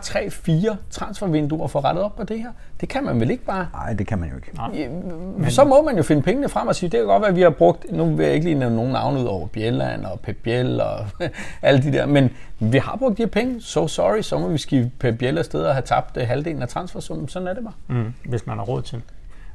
[0.72, 2.50] 3-4 transfervinduer for rettet op på det her?
[2.82, 3.68] Det kan man vel ikke bare?
[3.74, 4.92] Nej, det kan man jo ikke.
[5.38, 5.52] Men...
[5.52, 7.42] Så må man jo finde pengene frem og sige, det kan godt være, at vi
[7.42, 10.38] har brugt, nu vil jeg ikke lige nævne nogen navne ud over Bjelland og Pep
[10.44, 11.06] Biel og
[11.62, 14.58] alle de der, men vi har brugt de her penge, so sorry, så må vi
[14.58, 17.74] skive Pep Biel afsted og have tabt øh, halvdelen af transfersummen, sådan er det bare.
[17.88, 19.02] mm, hvis man har råd til.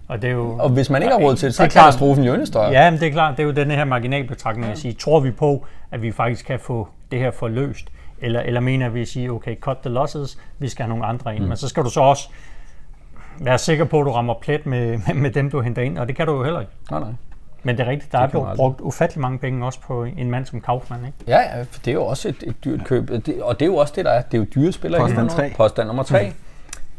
[0.08, 0.56] Og det er jo...
[0.58, 2.46] Og hvis man ikke har råd til det, så er Det er katastrofen jo endnu
[2.46, 2.70] større.
[2.70, 5.30] Ja, men det er klart, det er jo den her marginalbetragtning at sige, tror vi
[5.30, 7.86] på, at vi faktisk kan få det her forløst,
[8.20, 11.34] eller, eller mener vi at sige, okay, cut the losses, vi skal have nogle andre
[11.36, 11.42] ind.
[11.42, 11.48] Mm.
[11.48, 12.28] Men så skal du så også
[13.40, 16.08] være sikker på, at du rammer plet med, med, med dem, du henter ind, og
[16.08, 16.72] det kan du jo heller ikke.
[16.90, 17.08] Nej, nej.
[17.62, 20.04] Men det er rigtigt, der er kan man blevet brugt ufattelig mange penge også på
[20.04, 21.18] en mand som Kaufmann, ikke?
[21.26, 23.70] Ja, ja, for det er jo også et, et dyrt køb, Det- og det er
[23.70, 24.22] jo også det, der er.
[24.22, 25.00] Det er jo dyre spillere.
[25.00, 25.48] Påstand i det her tre.
[25.48, 25.54] nu.
[25.56, 26.32] Påstand nummer tre.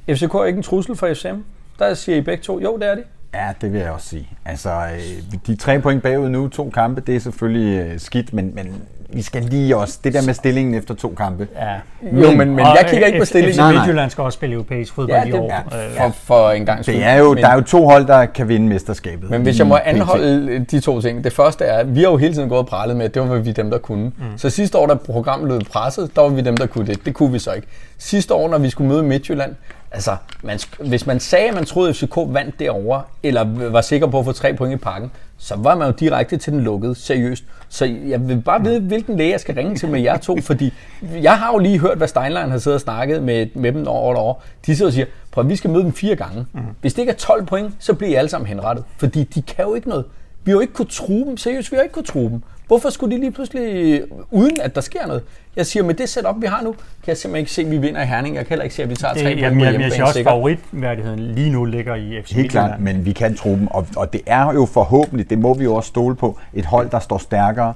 [0.10, 1.38] FCK er ikke en trussel for FCM.
[1.80, 3.04] Der siger I begge to, jo det er det.
[3.34, 4.30] Ja, det vil jeg også sige.
[4.46, 8.56] Altså, øh, de tre point bagud nu, to kampe, det er selvfølgelig øh, skidt, men,
[8.56, 11.48] men vi skal lige også, det der med stillingen efter to kampe.
[11.56, 11.74] Ja.
[12.22, 13.60] Jo, men, men jeg kigger ikke på FC stillingen.
[13.60, 13.72] Nej.
[13.74, 15.54] Midtjylland skal også spille europæisk fodbold Ja, i det- år.
[15.72, 18.26] ja, Øh, For, for en gang Det er jo, der er jo to hold, der
[18.26, 19.30] kan vinde mesterskabet.
[19.30, 21.24] Men hvis jeg må i anholde de to ting.
[21.24, 23.30] Det første er, at vi har jo hele tiden gået og prallet med, at det
[23.30, 24.04] var vi dem, der kunne.
[24.06, 24.38] Mm.
[24.38, 27.06] Så sidste år, da programmet lød presset, der var vi dem, der kunne det.
[27.06, 27.68] Det kunne vi så ikke.
[27.98, 29.56] Sidste år, når vi skulle møde Midtjylland,
[29.92, 34.08] altså, man, hvis man sagde, at man troede, at FCK vandt derovre, eller var sikker
[34.08, 36.96] på at få tre point i pakken, så var man jo direkte til den lukkede,
[36.96, 37.44] seriøst.
[37.70, 40.74] Så jeg vil bare vide, hvilken læge jeg skal ringe til med jer to, fordi
[41.22, 44.16] jeg har jo lige hørt, hvad Steinlein har siddet og snakket med, med dem over
[44.16, 44.34] og over.
[44.66, 46.46] De sidder og siger, prøv at vi skal møde dem fire gange.
[46.82, 49.66] Hvis det ikke er 12 point, så bliver I alle sammen henrettet, fordi de kan
[49.66, 50.06] jo ikke noget.
[50.44, 51.38] Vi har jo ikke kunne true dem.
[51.38, 52.42] Seriøst, vi har ikke kunne true dem.
[52.68, 54.02] Hvorfor skulle de lige pludselig,
[54.32, 55.24] uden at der sker noget?
[55.56, 57.78] Jeg siger, med det setup, vi har nu, kan jeg simpelthen ikke se, at vi
[57.78, 58.36] vinder i Herning.
[58.36, 60.04] Jeg kan heller ikke se, at vi tager tre det, point på jeg, jeg siger
[60.04, 63.68] hjemmebane også, favoritværdigheden lige nu ligger i FC Helt klart, men vi kan tro dem,
[63.68, 66.90] og, og det er jo forhåbentlig, det må vi jo også stole på, et hold,
[66.90, 67.74] der står stærkere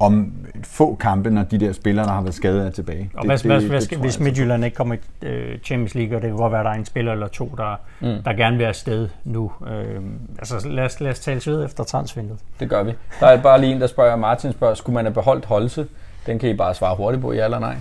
[0.00, 0.32] om
[0.64, 3.10] få kampe, når de der spillere, der har været skadet, er tilbage.
[3.14, 5.94] Og hvad, hvad, hvad, det skal, tror hvis altså Midtjylland ikke kommer i øh, Champions
[5.94, 8.22] League, og det kan godt være, at der er en spiller eller to, der, mm.
[8.24, 9.52] der gerne vil afsted nu.
[9.66, 10.00] Øh,
[10.38, 12.40] altså lad os, lad os tale ved efter transvinduet.
[12.60, 12.92] Det gør vi.
[13.20, 15.86] Der er bare lige en, der spørger, Martin spørger, skulle man have beholdt Holse?
[16.26, 17.76] Den kan I bare svare hurtigt på, ja eller nej.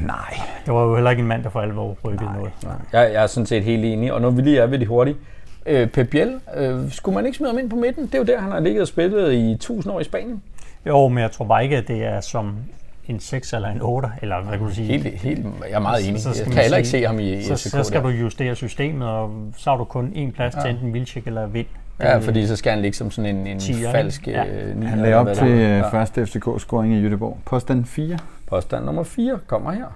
[0.00, 2.50] Nej, Det var jo heller ikke en mand, der for alvor rykkede noget.
[2.92, 5.16] Jeg, jeg er sådan set helt enig, og når vi lige er ved de hurtige.
[5.66, 8.06] Øh, Pep Biel, øh, skulle man ikke smide ham ind på midten?
[8.06, 10.42] Det er jo der, han har ligget og spillet i 1000 år i Spanien.
[10.86, 12.56] Jo, men jeg tror bare ikke, at det er som
[13.08, 14.86] en 6 eller en 8, eller hvad kan du sige?
[14.86, 16.22] Helt, helt, jeg er meget enig.
[16.22, 18.10] Så Jeg skal kan heller ikke se ham i, i så, FCK så skal der.
[18.10, 21.66] du justere systemet, og så har du kun én plads til enten Vilcek eller Vind.
[22.00, 23.90] Ja, fordi så skal han ligge som sådan en, en Tier, ikke?
[23.90, 24.44] falsk Ja.
[24.46, 25.70] øh, han lagde op til det er.
[25.70, 25.88] øh, Ja.
[25.88, 27.36] første FCK-scoring i Göteborg.
[27.44, 28.18] Påstand 4.
[28.46, 29.86] Påstand nummer 4 kommer her.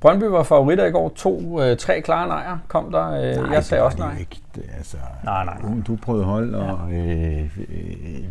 [0.00, 1.12] Brøndby var favoritter i går.
[1.16, 3.06] To, øh, tre klare nejer kom der.
[3.10, 4.18] Øh, Nej, jeg sagde det også nej.
[4.20, 4.36] Ikke.
[4.54, 5.72] Det, altså, Nej, nej, nej.
[5.86, 8.24] Du, prøvede hold, og øh, øh,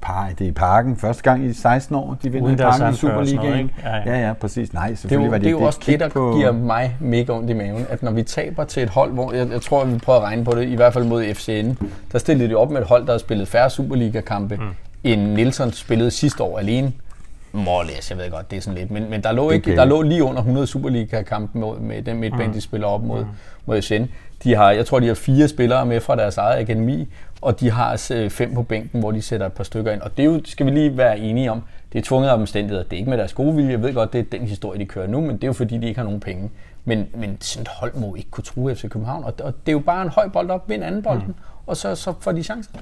[0.00, 0.96] par, det er i parken.
[0.96, 3.70] Første gang i 16 år, de vinder i parken i Superligaen.
[3.84, 4.02] Ja, ja.
[4.06, 4.72] Ja, ja, præcis.
[4.72, 7.32] Nej, Det selvfølgelig var det er jo også kig det, der på, giver mig mega
[7.32, 9.94] ondt i maven, at når vi taber til et hold, hvor jeg, jeg tror, at
[9.94, 11.70] vi prøver at regne på det, i hvert fald mod FCN,
[12.12, 14.62] der stillede de op med et hold, der har spillet færre Superliga-kampe, mm.
[15.04, 16.92] end Nielsen spillede sidste år alene.
[17.52, 19.76] Måles, jeg ved godt, det er sådan lidt, men, men der, lå ikke, Okay.
[19.76, 23.24] der lå lige under 100 Superliga-kampe med, med den midtbane, de spiller op mod,
[23.66, 24.02] mod FCN.
[24.44, 27.08] De har, jeg tror, de har fire spillere med fra deres eget akademi,
[27.40, 30.00] og de har øh, fem på bænken, hvor de sætter et par stykker ind.
[30.00, 32.82] Og det er jo, skal vi lige være enige om, det er tvunget af omstændigheder.
[32.82, 33.70] Det er ikke med deres gode vilje.
[33.70, 35.78] Jeg ved godt, det er den historie, de kører nu, men det er jo fordi,
[35.78, 36.50] de ikke har nogen penge.
[36.84, 39.24] Men, men sådan et hold må ikke kunne true FC København.
[39.24, 41.34] Og, og det er jo bare en høj bold op, vind anden bolden, mm.
[41.66, 42.76] og så, så får de chancen.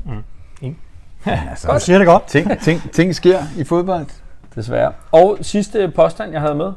[1.26, 2.26] altså, Du siger det godt.
[2.26, 4.06] ting, ting, ting sker i fodbold.
[4.54, 4.92] Desværre.
[5.12, 6.72] Og sidste påstand, jeg havde med,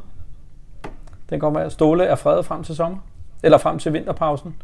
[1.30, 2.98] den kommer af, Ståle er fredet frem til sommer.
[3.44, 4.56] Eller frem til vinterpausen.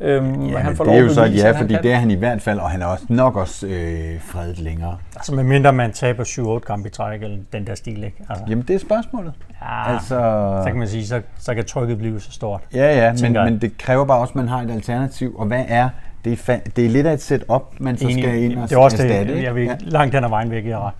[0.00, 2.10] Øhm, Ja, han får det lov er jo så et ja, fordi det er han
[2.10, 4.96] i hvert fald, og han er også nok også øh, fredet længere.
[5.16, 6.24] Altså medmindre man taber
[6.60, 8.16] 7-8 kampe i træk, eller den der stil, ikke?
[8.28, 9.32] Altså, Jamen, det er spørgsmålet.
[9.62, 10.08] ja, Altså,
[10.64, 12.60] så kan man sige, så, så kan trykket blive så stort.
[12.74, 13.44] ja, ja, men, jeg.
[13.44, 15.34] men det kræver bare også, at man har et alternativ.
[15.38, 15.88] Og hvad er
[16.24, 16.32] det?
[16.32, 18.80] Er fa- det er lidt af et setup, man så skal ind og det er
[18.80, 19.34] også erstatte.
[19.34, 19.76] det, jeg vil Ja.
[19.80, 20.92] langt hen ad vejen væk, jeg ret.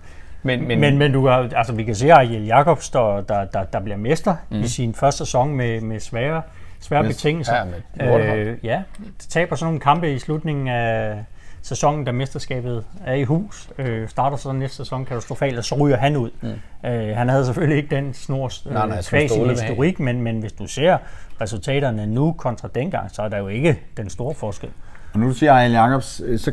[0.43, 3.45] Men, Men, men, men du kan, altså, vi kan se, at Ariel Jacobs, der, der,
[3.45, 4.59] der, der bliver mester mm.
[4.59, 6.41] i sin første sæson med, med svære,
[6.85, 7.65] svære Med- betingelser.
[7.99, 8.81] ja, øh, ja,
[9.29, 11.23] taber sådan nogle kampe i slutningen af
[11.61, 13.69] sæsonen, da mesterskabet er i hus.
[13.77, 16.29] Øh, starter så næste sæson katastrofalt, og så ryger han ud.
[16.41, 16.89] Mm.
[16.89, 20.51] Øh, han havde selvfølgelig ikke den snor Nej, nej, øh, sin historik, men, men hvis
[20.51, 20.97] du ser
[21.41, 24.69] resultaterne nu kontra dengang, så er der jo ikke den store forskel.
[25.13, 26.51] Og nu du siger Ariel Jacobs, øh, så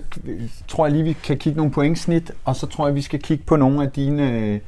[0.69, 3.45] tror jeg lige, vi kan kigge nogle pointsnit, og så tror jeg, vi skal kigge
[3.45, 4.61] på nogle af dine øh,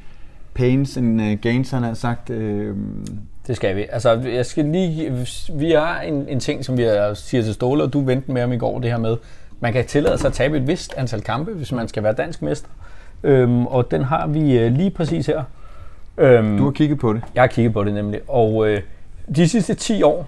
[0.53, 2.29] pains and øh, gains, han har sagt.
[2.29, 2.75] Øh,
[3.47, 3.85] Det skal vi.
[3.91, 5.27] Altså, jeg skal lige...
[5.53, 8.53] Vi har en, en ting, som vi siger til Ståle, og du vendte med om
[8.53, 9.17] i går, det her med,
[9.59, 12.41] man kan tillade sig at tabe et vist antal kampe, hvis man skal være dansk
[12.41, 12.69] mester.
[13.23, 15.43] Øhm, og den har vi øh, lige præcis her.
[16.17, 17.21] Øhm, du har kigget på det.
[17.35, 18.19] Jeg har kigget på det nemlig.
[18.27, 18.81] Og øh,
[19.35, 20.27] de sidste 10 år,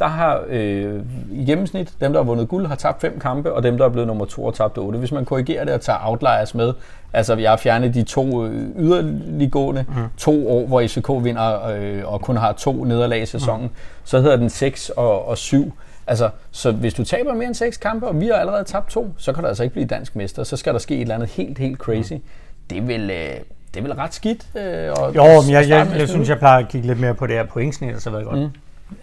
[0.00, 1.00] der har øh,
[1.32, 3.88] i gennemsnit, dem der har vundet guld, har tabt fem kampe, og dem der er
[3.88, 4.98] blevet nummer to har tabt otte.
[4.98, 6.72] Hvis man korrigerer det og tager outliers med,
[7.12, 10.02] altså jeg har fjernet de to øh, yderliggående mm.
[10.16, 13.74] to år, hvor FCK vinder øh, og kun har to nederlag i sæsonen, mm.
[14.04, 15.72] så hedder den 6 og, og 7.
[16.06, 19.14] Altså, så hvis du taber mere end seks kampe, og vi har allerede tabt to,
[19.16, 20.44] så kan du altså ikke blive dansk mester.
[20.44, 22.12] Så skal der ske et eller andet helt, helt crazy.
[22.12, 22.22] Mm.
[22.70, 23.10] Det vil...
[23.10, 23.36] Øh,
[23.74, 24.46] det er vel ret skidt.
[24.56, 27.26] Øh, og Jo, men jeg, jeg, jeg, synes, jeg plejer at kigge lidt mere på
[27.26, 28.38] det her pointsnit, og så ved jeg godt.
[28.38, 28.48] Mm.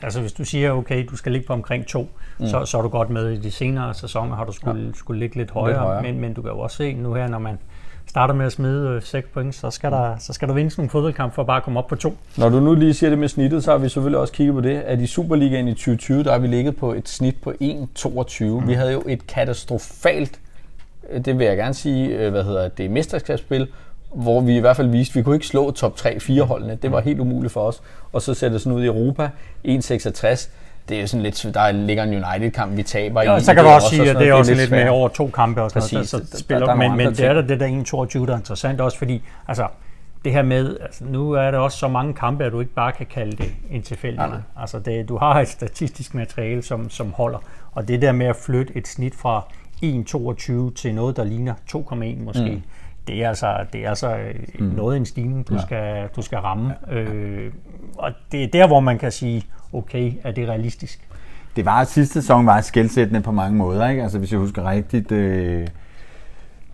[0.01, 2.47] Altså hvis du siger, okay, du skal ligge på omkring to, mm.
[2.47, 4.91] så, så er du godt med i de senere sæsoner, har du skulle, ja.
[4.93, 6.01] skulle ligge lidt højere, højere.
[6.01, 7.57] Men, men du kan jo også se nu her, når man
[8.05, 10.89] starter med at smide øh, 6 point, så skal, der, så skal der vindes nogle
[10.89, 12.17] fodboldkamp for at bare komme op på to.
[12.37, 14.61] Når du nu lige siger det med snittet, så har vi selvfølgelig også kigget på
[14.61, 18.43] det, at i Superligaen i 2020, der har vi ligget på et snit på 1,22.
[18.43, 18.67] Mm.
[18.67, 20.39] Vi havde jo et katastrofalt,
[21.09, 23.67] øh, det vil jeg gerne sige, øh, hvad hedder det, mesterskabsspil,
[24.15, 26.75] hvor vi i hvert fald viste, at vi kunne ikke slå top 3-4 holdene.
[26.81, 27.81] Det var helt umuligt for os.
[28.13, 29.29] Og så sætter det sådan ud i Europa,
[29.67, 30.49] 1,66.
[30.89, 33.25] Det er jo sådan lidt, der ligger en United-kamp, vi taber i.
[33.25, 34.89] Ja, så kan du også sige, at det er også lidt med svært.
[34.89, 35.93] over to kampe og sådan Præcis.
[35.93, 37.59] noget, så, Der- så der- spiller, der er nogle men, men det er da det
[37.59, 39.67] der 1-22, der er interessant også, fordi altså,
[40.25, 42.91] det her med, altså, nu er der også så mange kampe, at du ikke bare
[42.91, 44.29] kan kalde det en tilfældighed.
[44.29, 44.39] Nej.
[44.59, 47.37] Altså, det, du har et statistisk materiale, som, som holder,
[47.71, 49.45] og det der med at flytte et snit fra
[49.83, 52.61] 1,22 til noget, der ligner 2,1 måske, mm.
[53.07, 54.17] Det er altså, det er altså
[54.59, 54.65] mm.
[54.65, 55.61] noget af en stigning, du, ja.
[55.61, 56.73] skal, du skal ramme.
[56.87, 56.93] Ja.
[56.93, 57.53] Øh,
[57.97, 61.07] og det er der, hvor man kan sige, okay, er det realistisk?
[61.55, 64.03] Det var sidste sæson var skældsættende på mange måder, ikke?
[64.03, 65.67] Altså hvis jeg husker rigtigt, øh,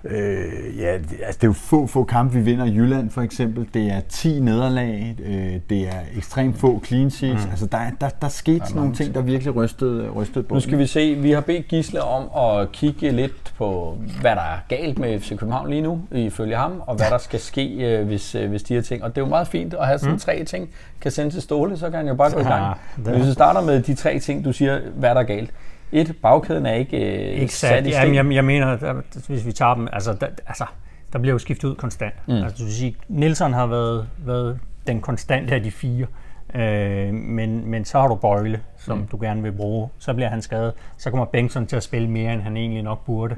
[0.04, 3.22] øh, ja, det, altså det er jo få, få kampe, vi vinder i Jylland for
[3.22, 3.68] eksempel.
[3.74, 7.46] Det er 10 nederlag, øh, det er ekstremt få clean sheets.
[7.46, 7.52] Mm.
[7.52, 10.86] Altså der, der, der skete sådan nogle ting, der virkelig rystede, rystede Nu skal vi
[10.86, 15.20] se, vi har bedt Gisle om at kigge lidt på, hvad der er galt med
[15.20, 18.64] FC København lige nu, ifølge ham, og hvad der skal ske, øh, hvis, øh, hvis
[18.64, 19.04] de her ting.
[19.04, 20.20] Og det er jo meget fint at have sådan mm.
[20.20, 20.70] tre ting,
[21.02, 22.78] kan sende til Ståle, så kan han jo bare gå i gang.
[23.06, 25.50] Ja, Hvis vi starter med de tre ting, du siger, hvad der er galt.
[25.91, 27.88] Et, bagkæden er ikke, øh, Ikke sat sat.
[27.88, 28.95] i Jamen, jeg, jeg mener, at
[29.28, 30.65] hvis vi tager dem, altså der, altså,
[31.13, 32.13] der bliver jo skiftet ud konstant.
[32.28, 32.34] Mm.
[32.34, 36.08] Altså, du vil sige, Nielsen har været, været den konstante af de fire.
[36.56, 39.08] Øh, men, men så har du Bøjle, som mm.
[39.08, 39.89] du gerne vil bruge.
[39.99, 40.73] Så bliver han skadet.
[40.97, 43.36] Så kommer Bengtsson til at spille mere, end han egentlig nok burde.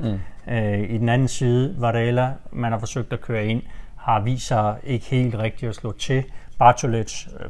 [0.47, 0.53] Mm.
[0.53, 3.61] Øh, I den anden side, Vardela, man har forsøgt at køre ind,
[3.95, 6.23] har vist sig ikke helt rigtigt at slå til.
[6.59, 7.49] Bartolets, øh,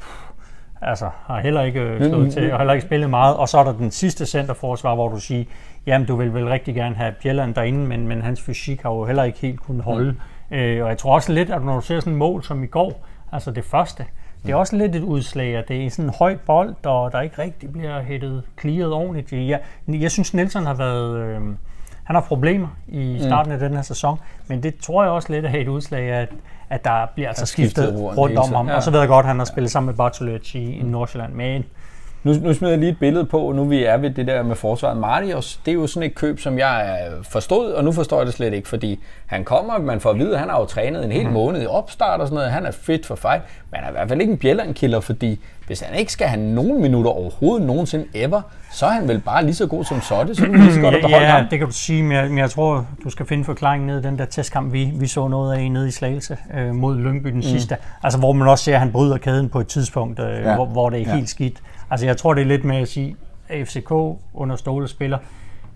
[0.82, 3.38] altså, har heller ikke øh, slået til, og heller ikke spillet meget.
[3.38, 5.44] Og så er der den sidste centerforsvar, hvor du siger,
[5.86, 9.06] jamen du vil vel rigtig gerne have Bjelland derinde, men, men hans fysik har jo
[9.06, 10.16] heller ikke helt kunnet holde.
[10.50, 10.56] Mm.
[10.56, 12.68] Øh, og jeg tror også lidt, at når du ser sådan et mål som i
[12.68, 14.06] går, altså det første,
[14.46, 17.22] det er også lidt et udslag, at det er sådan en høj bold, og der
[17.22, 19.50] ikke rigtig bliver hættet clearet ordentligt.
[19.50, 21.18] Jeg, jeg synes, Nielsen har været...
[21.18, 21.42] Øh,
[22.04, 25.46] han har problemer i starten af den her sæson, men det tror jeg også lidt
[25.46, 26.30] er et udslag af, at,
[26.70, 28.68] at der bliver altså skiftet skiftet rundt rundt om ham.
[28.68, 28.76] ja.
[28.76, 31.34] Og så ved jeg godt, at han har spillet sammen med Bartolets i, i Nordsjælland,
[31.34, 31.66] men
[32.24, 34.56] Nu, nu smider jeg lige et billede på, nu vi er ved det der med
[34.56, 34.98] forsvaret.
[34.98, 38.26] Marius, det er jo sådan et køb, som jeg øh, forstod, og nu forstår jeg
[38.26, 41.06] det slet ikke, fordi han kommer, man får at vide, at han har jo trænet
[41.06, 41.34] en hel Mhm.
[41.34, 43.92] måned i opstart og sådan noget, han er fit for fight, men han er i
[43.92, 48.06] hvert fald ikke en bjællandkiller, fordi hvis han ikke skal have nogen minutter overhovedet nogensinde
[48.14, 50.96] ever, så er han vel bare lige så god som Sotte, så lige så godt
[50.96, 51.46] ja, beholde ja, ham.
[51.50, 54.04] det kan du sige, men jeg, men jeg tror, du skal finde forklaringen ned i
[54.04, 57.36] den der testkamp, vi, vi så noget af nede i Slagelse øh, mod Lyngby den
[57.36, 57.42] mm.
[57.42, 57.78] sidste.
[58.04, 60.56] Altså, hvor man også ser, at han bryder kæden på et tidspunkt, øh, ja.
[60.56, 61.16] hvor, hvor det er Ja.
[61.16, 61.58] helt skidt.
[61.92, 63.16] Altså, jeg tror, det er lidt med at sige,
[63.50, 63.92] at FCK
[64.34, 65.18] under Ståle spiller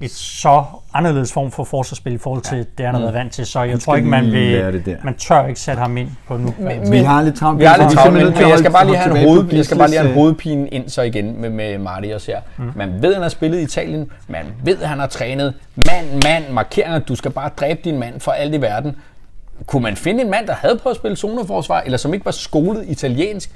[0.01, 3.45] et så anderledes form for forsvarsspil i forhold til det, han har været vant til.
[3.45, 4.95] Så jeg tror ikke, man, vil, lære det der.
[5.03, 6.53] man tør ikke sætte ham ind på nu.
[6.59, 7.59] Men- Vi har lidt travlt.
[7.59, 9.77] Vi har lidt travlt, men, men jeg skal bare lige have en, hoved, jeg skal
[9.77, 12.39] bare lige have en hovedpine ind så igen med, med Marius her.
[12.57, 12.71] Mm.
[12.75, 14.11] Man ved, at han har spillet i Italien.
[14.27, 16.99] Man ved, at han har trænet mand, mand, markeringer.
[16.99, 18.95] Du skal bare dræbe din mand for alt i verden.
[19.65, 22.31] Kunne man finde en mand, der havde prøvet at spille zoneforsvar, eller som ikke var
[22.31, 23.51] skolet italiensk,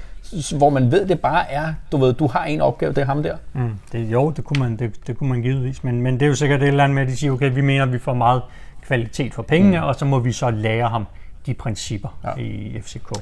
[0.56, 3.22] hvor man ved, det bare er, du ved, du har en opgave, det er ham
[3.22, 3.36] der.
[3.52, 6.26] Mm, det, jo, det kunne, man, det, det kunne man givetvis, men, men det er
[6.26, 8.14] jo sikkert et eller andet med, at de siger, okay, vi mener, at vi får
[8.14, 8.42] meget
[8.82, 9.84] kvalitet for pengene, mm.
[9.84, 11.06] og så må vi så lære ham
[11.46, 12.42] de principper ja.
[12.42, 13.12] i FCK.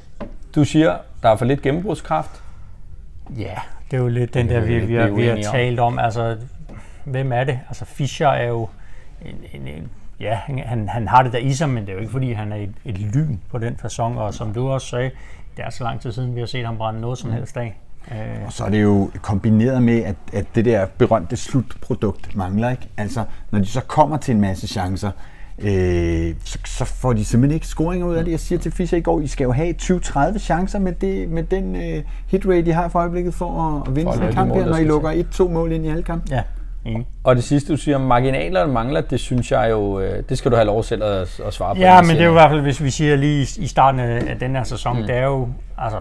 [0.54, 2.42] Du siger, der er for lidt gennembrudskraft.
[3.38, 3.54] Ja,
[3.90, 5.98] det er jo lidt den der, vi, vi, har, vi har talt om.
[5.98, 6.36] Altså,
[7.04, 7.60] hvem er det?
[7.68, 8.68] Altså, Fischer er jo
[9.24, 12.00] en, en, en ja, han, han har det der i sig, men det er jo
[12.00, 15.10] ikke, fordi han er et, et lyn på den fasong, og som du også sagde,
[15.56, 17.78] det er så lang tid siden, vi har set ham brænde noget som helst af.
[18.12, 22.70] Øh, Og så er det jo kombineret med, at, at det der berømte slutprodukt mangler.
[22.70, 22.88] Ikke?
[22.96, 25.10] Altså, når de så kommer til en masse chancer,
[25.58, 28.30] øh, så, så får de simpelthen ikke scoringer ud af det.
[28.30, 31.42] Jeg siger til Fischer i går, I skal jo have 20-30 chancer med, det, med
[31.42, 34.54] den øh, hitrate, I har for øjeblikket for at, at vinde For sådan en kamp
[34.54, 36.26] her, når I lukker 1-2 mål ind i alle kampe.
[36.30, 36.42] ja,
[36.88, 37.06] enig.
[37.24, 40.56] Og det sidste, du siger, marginaler mangler, det synes jeg jo, øh, det skal du
[40.56, 41.80] have lov selv at, at svare på.
[41.80, 44.38] Ja, men det er jo i hvert fald, hvis vi siger lige i- starten af
[44.40, 45.06] den her sæson, mm.
[45.06, 45.48] det er jo,
[45.78, 45.98] altså,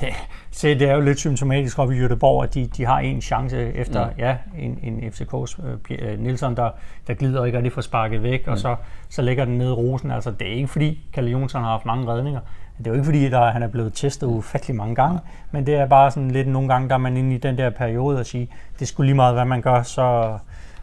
[0.00, 0.08] det,
[0.50, 3.72] se, det er jo lidt symptomatisk op i Göteborg, at de, de har en chance
[3.74, 4.12] efter, mm.
[4.18, 6.70] ja, en, en FCK's øh, øh, Nielsen, der,
[7.06, 8.52] der glider ikke rigtig får sparket væk, mm.
[8.52, 8.76] og så,
[9.08, 10.10] så ligger den ned i rosen.
[10.10, 12.40] Altså, det er ikke fordi, Kalle Jonsson har haft mange redninger.
[12.78, 15.18] Det er jo ikke fordi, der, han er blevet testet ufattelig mange gange,
[15.50, 17.70] men det er bare sådan lidt nogle gange, der er man inde i den der
[17.70, 18.48] periode og sige,
[18.80, 20.32] det skulle lige meget, hvad man gør, så,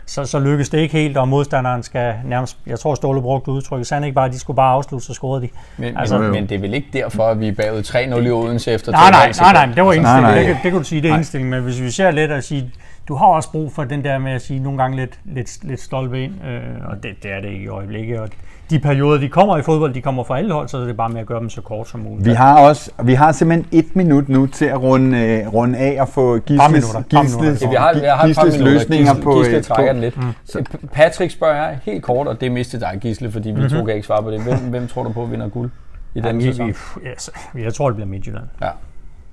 [0.05, 3.87] så, så lykkes det ikke helt, og modstanderen skal nærmest, jeg tror Ståle brugte udtrykket,
[3.87, 5.49] så han ikke bare, de skulle bare afslutte, så scorede de.
[5.77, 8.31] Men, Altså- men, men det er vel ikke derfor, at vi er bagud 3-0 i
[8.31, 10.21] Odense efter Nej, nej, nej, nej, det var indstillingen.
[10.23, 10.35] nej.
[10.37, 11.51] Det, kan- det kunne du sige, det er indstillingen.
[11.51, 12.71] Men hvis vi ser lidt og sige,
[13.07, 15.81] du har også brug for den der med at sige nogle gange lidt, lidt, lidt
[15.81, 18.19] stolpe ind, øh, og det, det er det ikke i øjeblikket.
[18.19, 18.29] Og
[18.69, 21.09] de perioder, de kommer i fodbold, de kommer fra alle hold, så det er bare
[21.09, 22.25] med at gøre dem så kort som muligt.
[22.25, 26.01] Vi har også, vi har simpelthen et minut nu til at runde, øh, runde af
[26.01, 27.61] og få Gisles, Gisles.
[27.61, 30.17] Ja, vi har, vi har Gisles løsninger Gisle, på, Gisle øh, trækker på den lidt.
[30.45, 33.83] Så P- Patrick spørger jeg helt kort, og det til dig, Gisle, fordi vi to
[33.85, 34.41] kan ikke svare på det.
[34.43, 35.69] Hvem, hvem tror du på vinder guld
[36.15, 36.67] i den Jamen, vi, sæson?
[36.67, 36.73] vi,
[37.17, 38.45] så- jeg tror, det bliver Midtjylland.
[38.61, 38.69] Ja,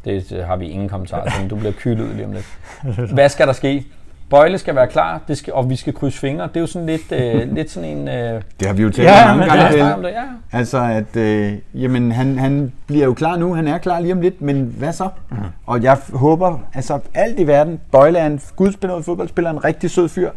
[0.05, 2.59] det øh, har vi ingen kommentarer til, men du bliver kylet ud lige om lidt.
[3.15, 3.87] Hvad skal der ske?
[4.31, 6.47] Bøjle skal være klar, det skal, og vi skal krydse fingre.
[6.49, 8.09] Det er jo sådan lidt, øh, lidt sådan en...
[8.09, 10.03] Øh, Det har vi jo talt Ja, om mange gange.
[10.03, 10.23] det, ja.
[10.53, 14.21] Altså, at øh, jamen, han, han bliver jo klar nu, han er klar lige om
[14.21, 15.09] lidt, men hvad så?
[15.31, 15.37] Mm.
[15.67, 20.09] Og jeg håber, altså alt i verden, Bøjle er en gudsbenået fodboldspiller, en rigtig sød
[20.09, 20.31] fyr,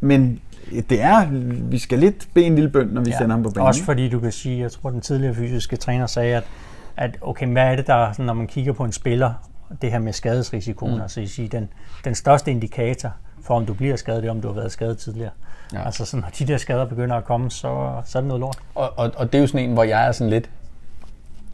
[0.00, 0.40] men
[0.90, 1.26] det er,
[1.70, 3.18] vi skal lidt bede en lille bøn, når vi ja.
[3.18, 3.66] sender ham på banen.
[3.66, 6.44] Også fordi du kan sige, jeg tror den tidligere fysiske træner sagde, at,
[6.96, 9.32] at okay, hvad er det der, sådan, når man kigger på en spiller,
[9.82, 11.00] det her med skadesrisikoen, mm.
[11.00, 11.68] altså I siger, den,
[12.04, 13.10] den største indikator
[13.44, 15.30] for om du bliver skadet, det er om du har været skadet tidligere.
[15.72, 15.84] Ja.
[15.84, 18.58] Altså sådan, når de der skader begynder at komme, så, så er det noget lort.
[18.74, 20.50] Og, og, og det er jo sådan en, hvor jeg er sådan lidt...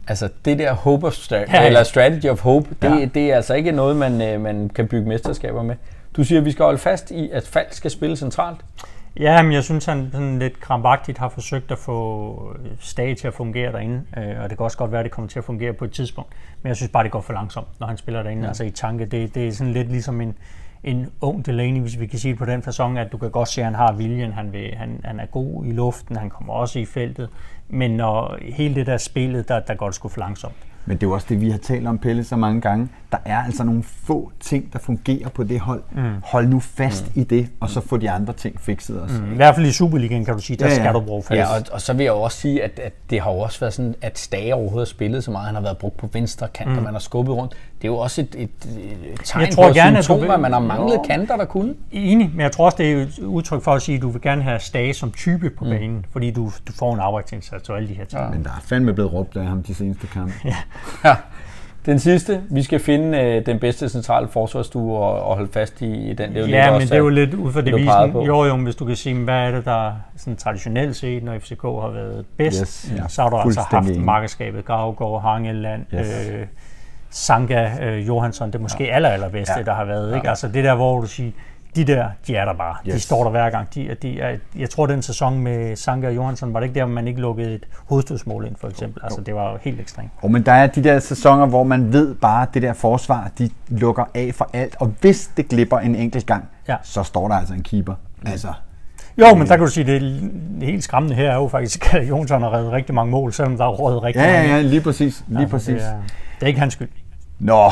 [0.07, 2.95] Altså det der hope of stra- Ja, eller strategy of hope, det, Ja.
[2.95, 3.05] ja.
[3.05, 5.75] det er altså ikke noget, man, øh, man kan bygge mesterskaber med.
[6.15, 8.57] Du siger, at vi skal holde fast i, at Falk skal spille centralt.
[9.19, 13.33] Ja, men jeg synes, han sådan lidt krampagtigt har forsøgt at få Stage til at
[13.33, 15.73] fungere derinde, øh, og det kan også godt være, at det kommer til at fungere
[15.73, 16.33] på et tidspunkt.
[16.61, 18.43] Men jeg synes bare, det går for langsomt, når han spiller derinde.
[18.43, 18.47] Ja.
[18.47, 20.35] Altså i tanke, det, det er sådan lidt ligesom en,
[20.83, 23.49] en ung Delaney, hvis vi kan sige det på den fasong, at du kan godt
[23.49, 26.53] se, at han har viljen, han, vil, han, han er god i luften, han kommer
[26.53, 27.29] også i feltet.
[27.67, 30.68] Men når hele det der spillet, der, der går det sgu for langsomt.
[30.89, 32.89] Men det er jo også det, vi har talt om, Pelle, så mange gange.
[33.11, 35.83] Der er altså nogle få ting, der fungerer på det hold.
[35.91, 36.01] Mm.
[36.23, 37.21] Hold nu fast mm.
[37.21, 39.21] i det, og så få de andre ting fikset også.
[39.21, 39.33] Mm.
[39.33, 41.37] I hvert fald i Superligaen kan du sige, der Ja, ja, skal du bruge fast.
[41.37, 43.59] Ja, og, og så vil jeg jo også sige, at, at det har jo også
[43.59, 45.45] været sådan, at Stage overhovedet har spillet så meget.
[45.45, 46.77] Han har været brugt på venstre kant, mm.
[46.77, 47.55] og man har skubbet rundt.
[47.81, 50.25] Det er jo også et, et, et tegn Jeg tror på gerne, at du symptomer,
[50.27, 51.01] vil- at man har manglet Jo.
[51.09, 51.73] kanter, der kunne.
[51.91, 54.21] Enig, men jeg tror også, det er et udtryk for at sige, at du vil
[54.21, 55.71] gerne have Stage som type på mm.
[55.71, 58.21] banen, fordi du, du får en arbejdsindsats og alle de her ting.
[58.21, 58.29] Ja.
[58.29, 60.33] Men der er fandme blevet råbt af ham de seneste kampe.
[60.45, 60.55] Ja.
[61.05, 61.15] Ja.
[61.85, 66.09] Den sidste, vi skal finde øh, den bedste centrale forsvarsstue og, og holde fast i,
[66.09, 66.29] i den.
[66.29, 68.11] Det er jo lidt Ja, men også, det er jo lidt ud fra devisen.
[68.11, 68.25] på.
[68.25, 71.61] Jo, jo, hvis du kan sige, hvad er det, der sådan traditionelt set, når FCK
[71.61, 76.07] har været bedst, Yes, ja, så har du altså haft markedskabet Gravgaard, Hangeland, Yes.
[76.31, 76.45] øh,
[77.09, 78.95] Sanka, øh, Johansson, det er måske ja.
[78.95, 79.59] aller, allerbedste, Ja.
[79.59, 79.65] ja.
[79.65, 80.15] der har været.
[80.15, 80.29] Ikke?
[80.29, 81.31] Altså det der, hvor du siger,
[81.75, 82.75] de der, de er der bare.
[82.87, 82.93] Yes.
[82.93, 83.67] De står der hver gang.
[83.75, 86.85] De, de er, jeg tror, den sæson med Sanka og Johansson, var det ikke der,
[86.85, 89.01] hvor man ikke lukkede et hovedstødsmål ind, for eksempel.
[89.03, 90.09] Altså det var jo helt ekstremt.
[90.21, 93.31] Og men der er de der sæsoner, hvor man ved bare, at det der forsvar,
[93.37, 94.75] de lukker af for alt.
[94.79, 96.75] Og hvis det glipper en enkelt gang, Ja.
[96.83, 97.93] så står der altså en keeper.
[98.25, 98.47] Altså,
[99.17, 100.01] Jo, men der kan du sige, det,
[100.59, 103.57] det helt skræmmende her er jo faktisk, at Johansson har reddet rigtig mange mål, selvom
[103.57, 104.49] der er rådet rigtig ja, mange.
[104.49, 105.23] ja, ja, lige præcis.
[105.27, 105.81] Lige Altså, præcis.
[105.81, 105.93] Det er,
[106.39, 106.89] det er ikke hans skyld.
[107.39, 107.71] Nå,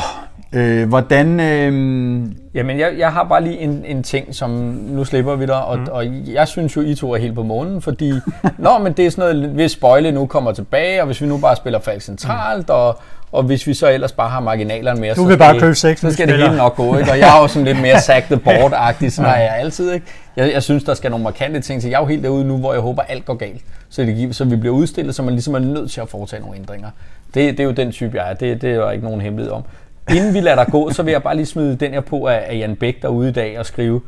[0.52, 1.40] øh, hvordan...
[1.40, 4.50] Øh, Jamen, jeg, jeg har bare lige en, en ting, som
[4.88, 5.86] nu slipper vi dig, og, mm.
[5.90, 8.12] og jeg synes jo, I to er helt på månen, fordi,
[8.58, 11.38] nå, men det er sådan noget, hvis Bøjle nu kommer tilbage, og hvis vi nu
[11.38, 12.98] bare spiller Falk centralt, og,
[13.32, 15.74] og hvis vi så ellers bare har marginalerne mere, Du så vil bare det, købe
[15.74, 17.10] seks så skal det hele nok gå, ikke?
[17.10, 20.06] Og jeg er jo sådan lidt mere sack the board-agtig, sådan har jeg altid, ikke?
[20.36, 21.90] Jeg, jeg synes, der skal nogle markante ting til.
[21.90, 24.44] Jeg er jo helt derude nu, hvor jeg håber, alt går galt, så, det, så
[24.44, 26.90] vi bliver udstillet, så man ligesom er nødt til at foretage nogle ændringer.
[27.34, 28.34] Det, det er jo den type, jeg er.
[28.34, 29.62] Det, det er jo ikke nogen hemmelighed om.
[30.10, 32.44] Inden vi lader dig gå, så vil jeg bare lige smide den her på af,
[32.48, 34.00] af Jan Bæk derude i dag og skrive,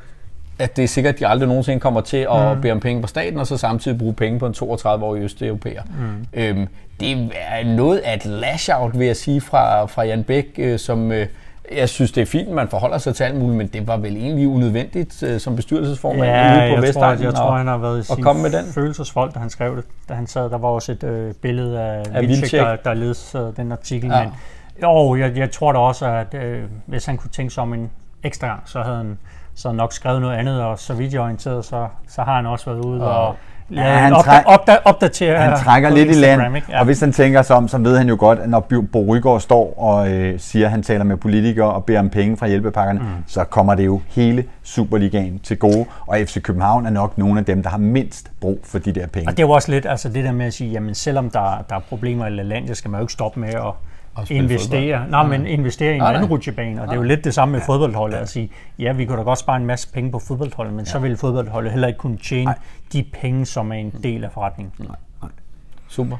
[0.59, 2.61] at det er sikkert, at de aldrig nogensinde kommer til at mm.
[2.61, 5.83] bede om penge på staten, og så samtidig bruge penge på en 32-årig østeuropæer.
[5.83, 6.41] Mm.
[6.41, 6.69] Øhm,
[7.01, 11.13] det er noget af et lash-out, vil jeg sige, fra, fra Jan Bæk, øh, som
[11.13, 11.27] øh,
[11.77, 14.17] jeg synes, det er fint, man forholder sig til alt muligt, men det var vel
[14.17, 17.79] egentlig unødvendigt øh, som bestyrelsesformand Ja, ude på jeg tror, Vestegnen jeg tror, han har
[17.79, 18.65] været i sin komme med den.
[18.75, 19.85] følelsesvold, da han skrev det.
[20.09, 22.61] Da han sad, der var også et øh, billede af, Af Wilczek.
[22.61, 24.11] der, der ledsagede den artikel.
[24.11, 24.19] Ja.
[24.19, 24.25] Ja.
[24.25, 24.33] Men,
[24.83, 27.91] jo, jeg, jeg tror da også, at øh, hvis han kunne tænke sig om en
[28.23, 29.19] ekstra gang, så havde han
[29.55, 32.71] så nok skrevet noget andet, og så vidt jeg orienteret, så, så har han også
[32.71, 33.37] været ude og, og
[33.75, 36.79] Ja, ja, han opda- opda- opdatere han trækker lidt i Instagram, land, ikke?
[36.79, 39.41] og hvis han tænker sig om, så ved han jo godt, at når Bo Rygaard
[39.41, 43.01] står og øh, siger, at han taler med politikere og beder om penge fra hjælpepakkerne,
[43.01, 43.07] mm.
[43.27, 47.45] så kommer det jo hele Superligaen til gode, og FC København er nok nogle af
[47.45, 49.29] dem, der har mindst brug for de der penge.
[49.29, 51.65] Og det er jo også lidt altså det der med at sige, jamen selvom der,
[51.69, 53.73] der er problemer i landet, skal man jo ikke stoppe med at
[54.31, 55.09] investere.
[55.09, 56.31] Nej, men investere i en Nej, anden nej.
[56.31, 59.19] rutsjebane, og det er jo lidt det samme med fodboldholdet at sige, ja, vi kunne
[59.19, 62.17] da godt spare en masse penge på fodboldholdet, men så vil fodboldholdet heller ikke kunne
[62.17, 62.55] tjene
[62.93, 64.73] de penge, som er en del af forretningen.
[65.89, 66.17] Super.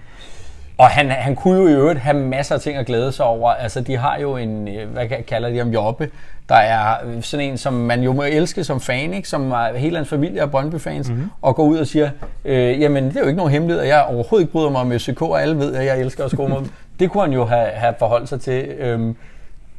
[0.79, 3.51] Og han, han kunne jo i øvrigt have masser af ting at glæde sig over.
[3.51, 6.11] Altså, de har jo en, hvad kalder de om jobbe,
[6.49, 9.29] der er sådan en, som man jo må elske som fan, ikke?
[9.29, 11.31] som er hele hans familie er Brøndby-fans, mm-hmm.
[11.43, 12.11] og går ud og siger,
[12.45, 14.93] øh, jamen, det er jo ikke nogen hemmelighed, at jeg overhovedet ikke bryder mig om
[14.93, 16.71] FCK, og alle ved, at jeg elsker at score mod dem.
[17.01, 18.65] Det kunne han jo have, have forholdt sig til.
[18.79, 19.17] Øhm,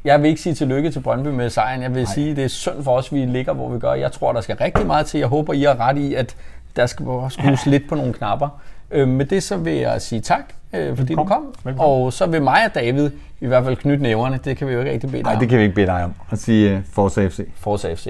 [0.03, 1.82] jeg vil ikke sige tillykke til Brøndby med sejren.
[1.82, 2.13] Jeg vil Nej.
[2.13, 3.93] sige, det er synd for os, vi ligger, hvor vi gør.
[3.93, 5.17] Jeg tror, der skal rigtig meget til.
[5.19, 6.36] Jeg håber, I har ret i, at
[6.76, 8.61] der skal skrues lidt på nogle knapper.
[8.91, 10.43] Øh, med det så vil jeg sige tak,
[10.74, 11.17] øh, fordi Velkommen.
[11.17, 11.55] du kom.
[11.63, 12.03] Velkommen.
[12.03, 13.09] Og så vil mig og David
[13.41, 14.39] i hvert fald knytte næverne.
[14.45, 16.03] Det kan vi jo ikke rigtig bede dig Nej, det kan vi ikke bede dig
[16.03, 16.13] om.
[16.32, 17.39] At sige uh, Forza FC.
[17.55, 18.07] Forza FC.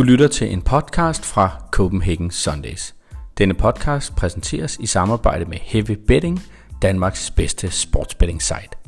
[0.00, 2.94] Du lytter til en podcast fra Copenhagen Sundays.
[3.38, 6.42] Denne podcast præsenteres i samarbejde med Heavy Betting,
[6.82, 8.79] Danmarks bedste sportsbetting site.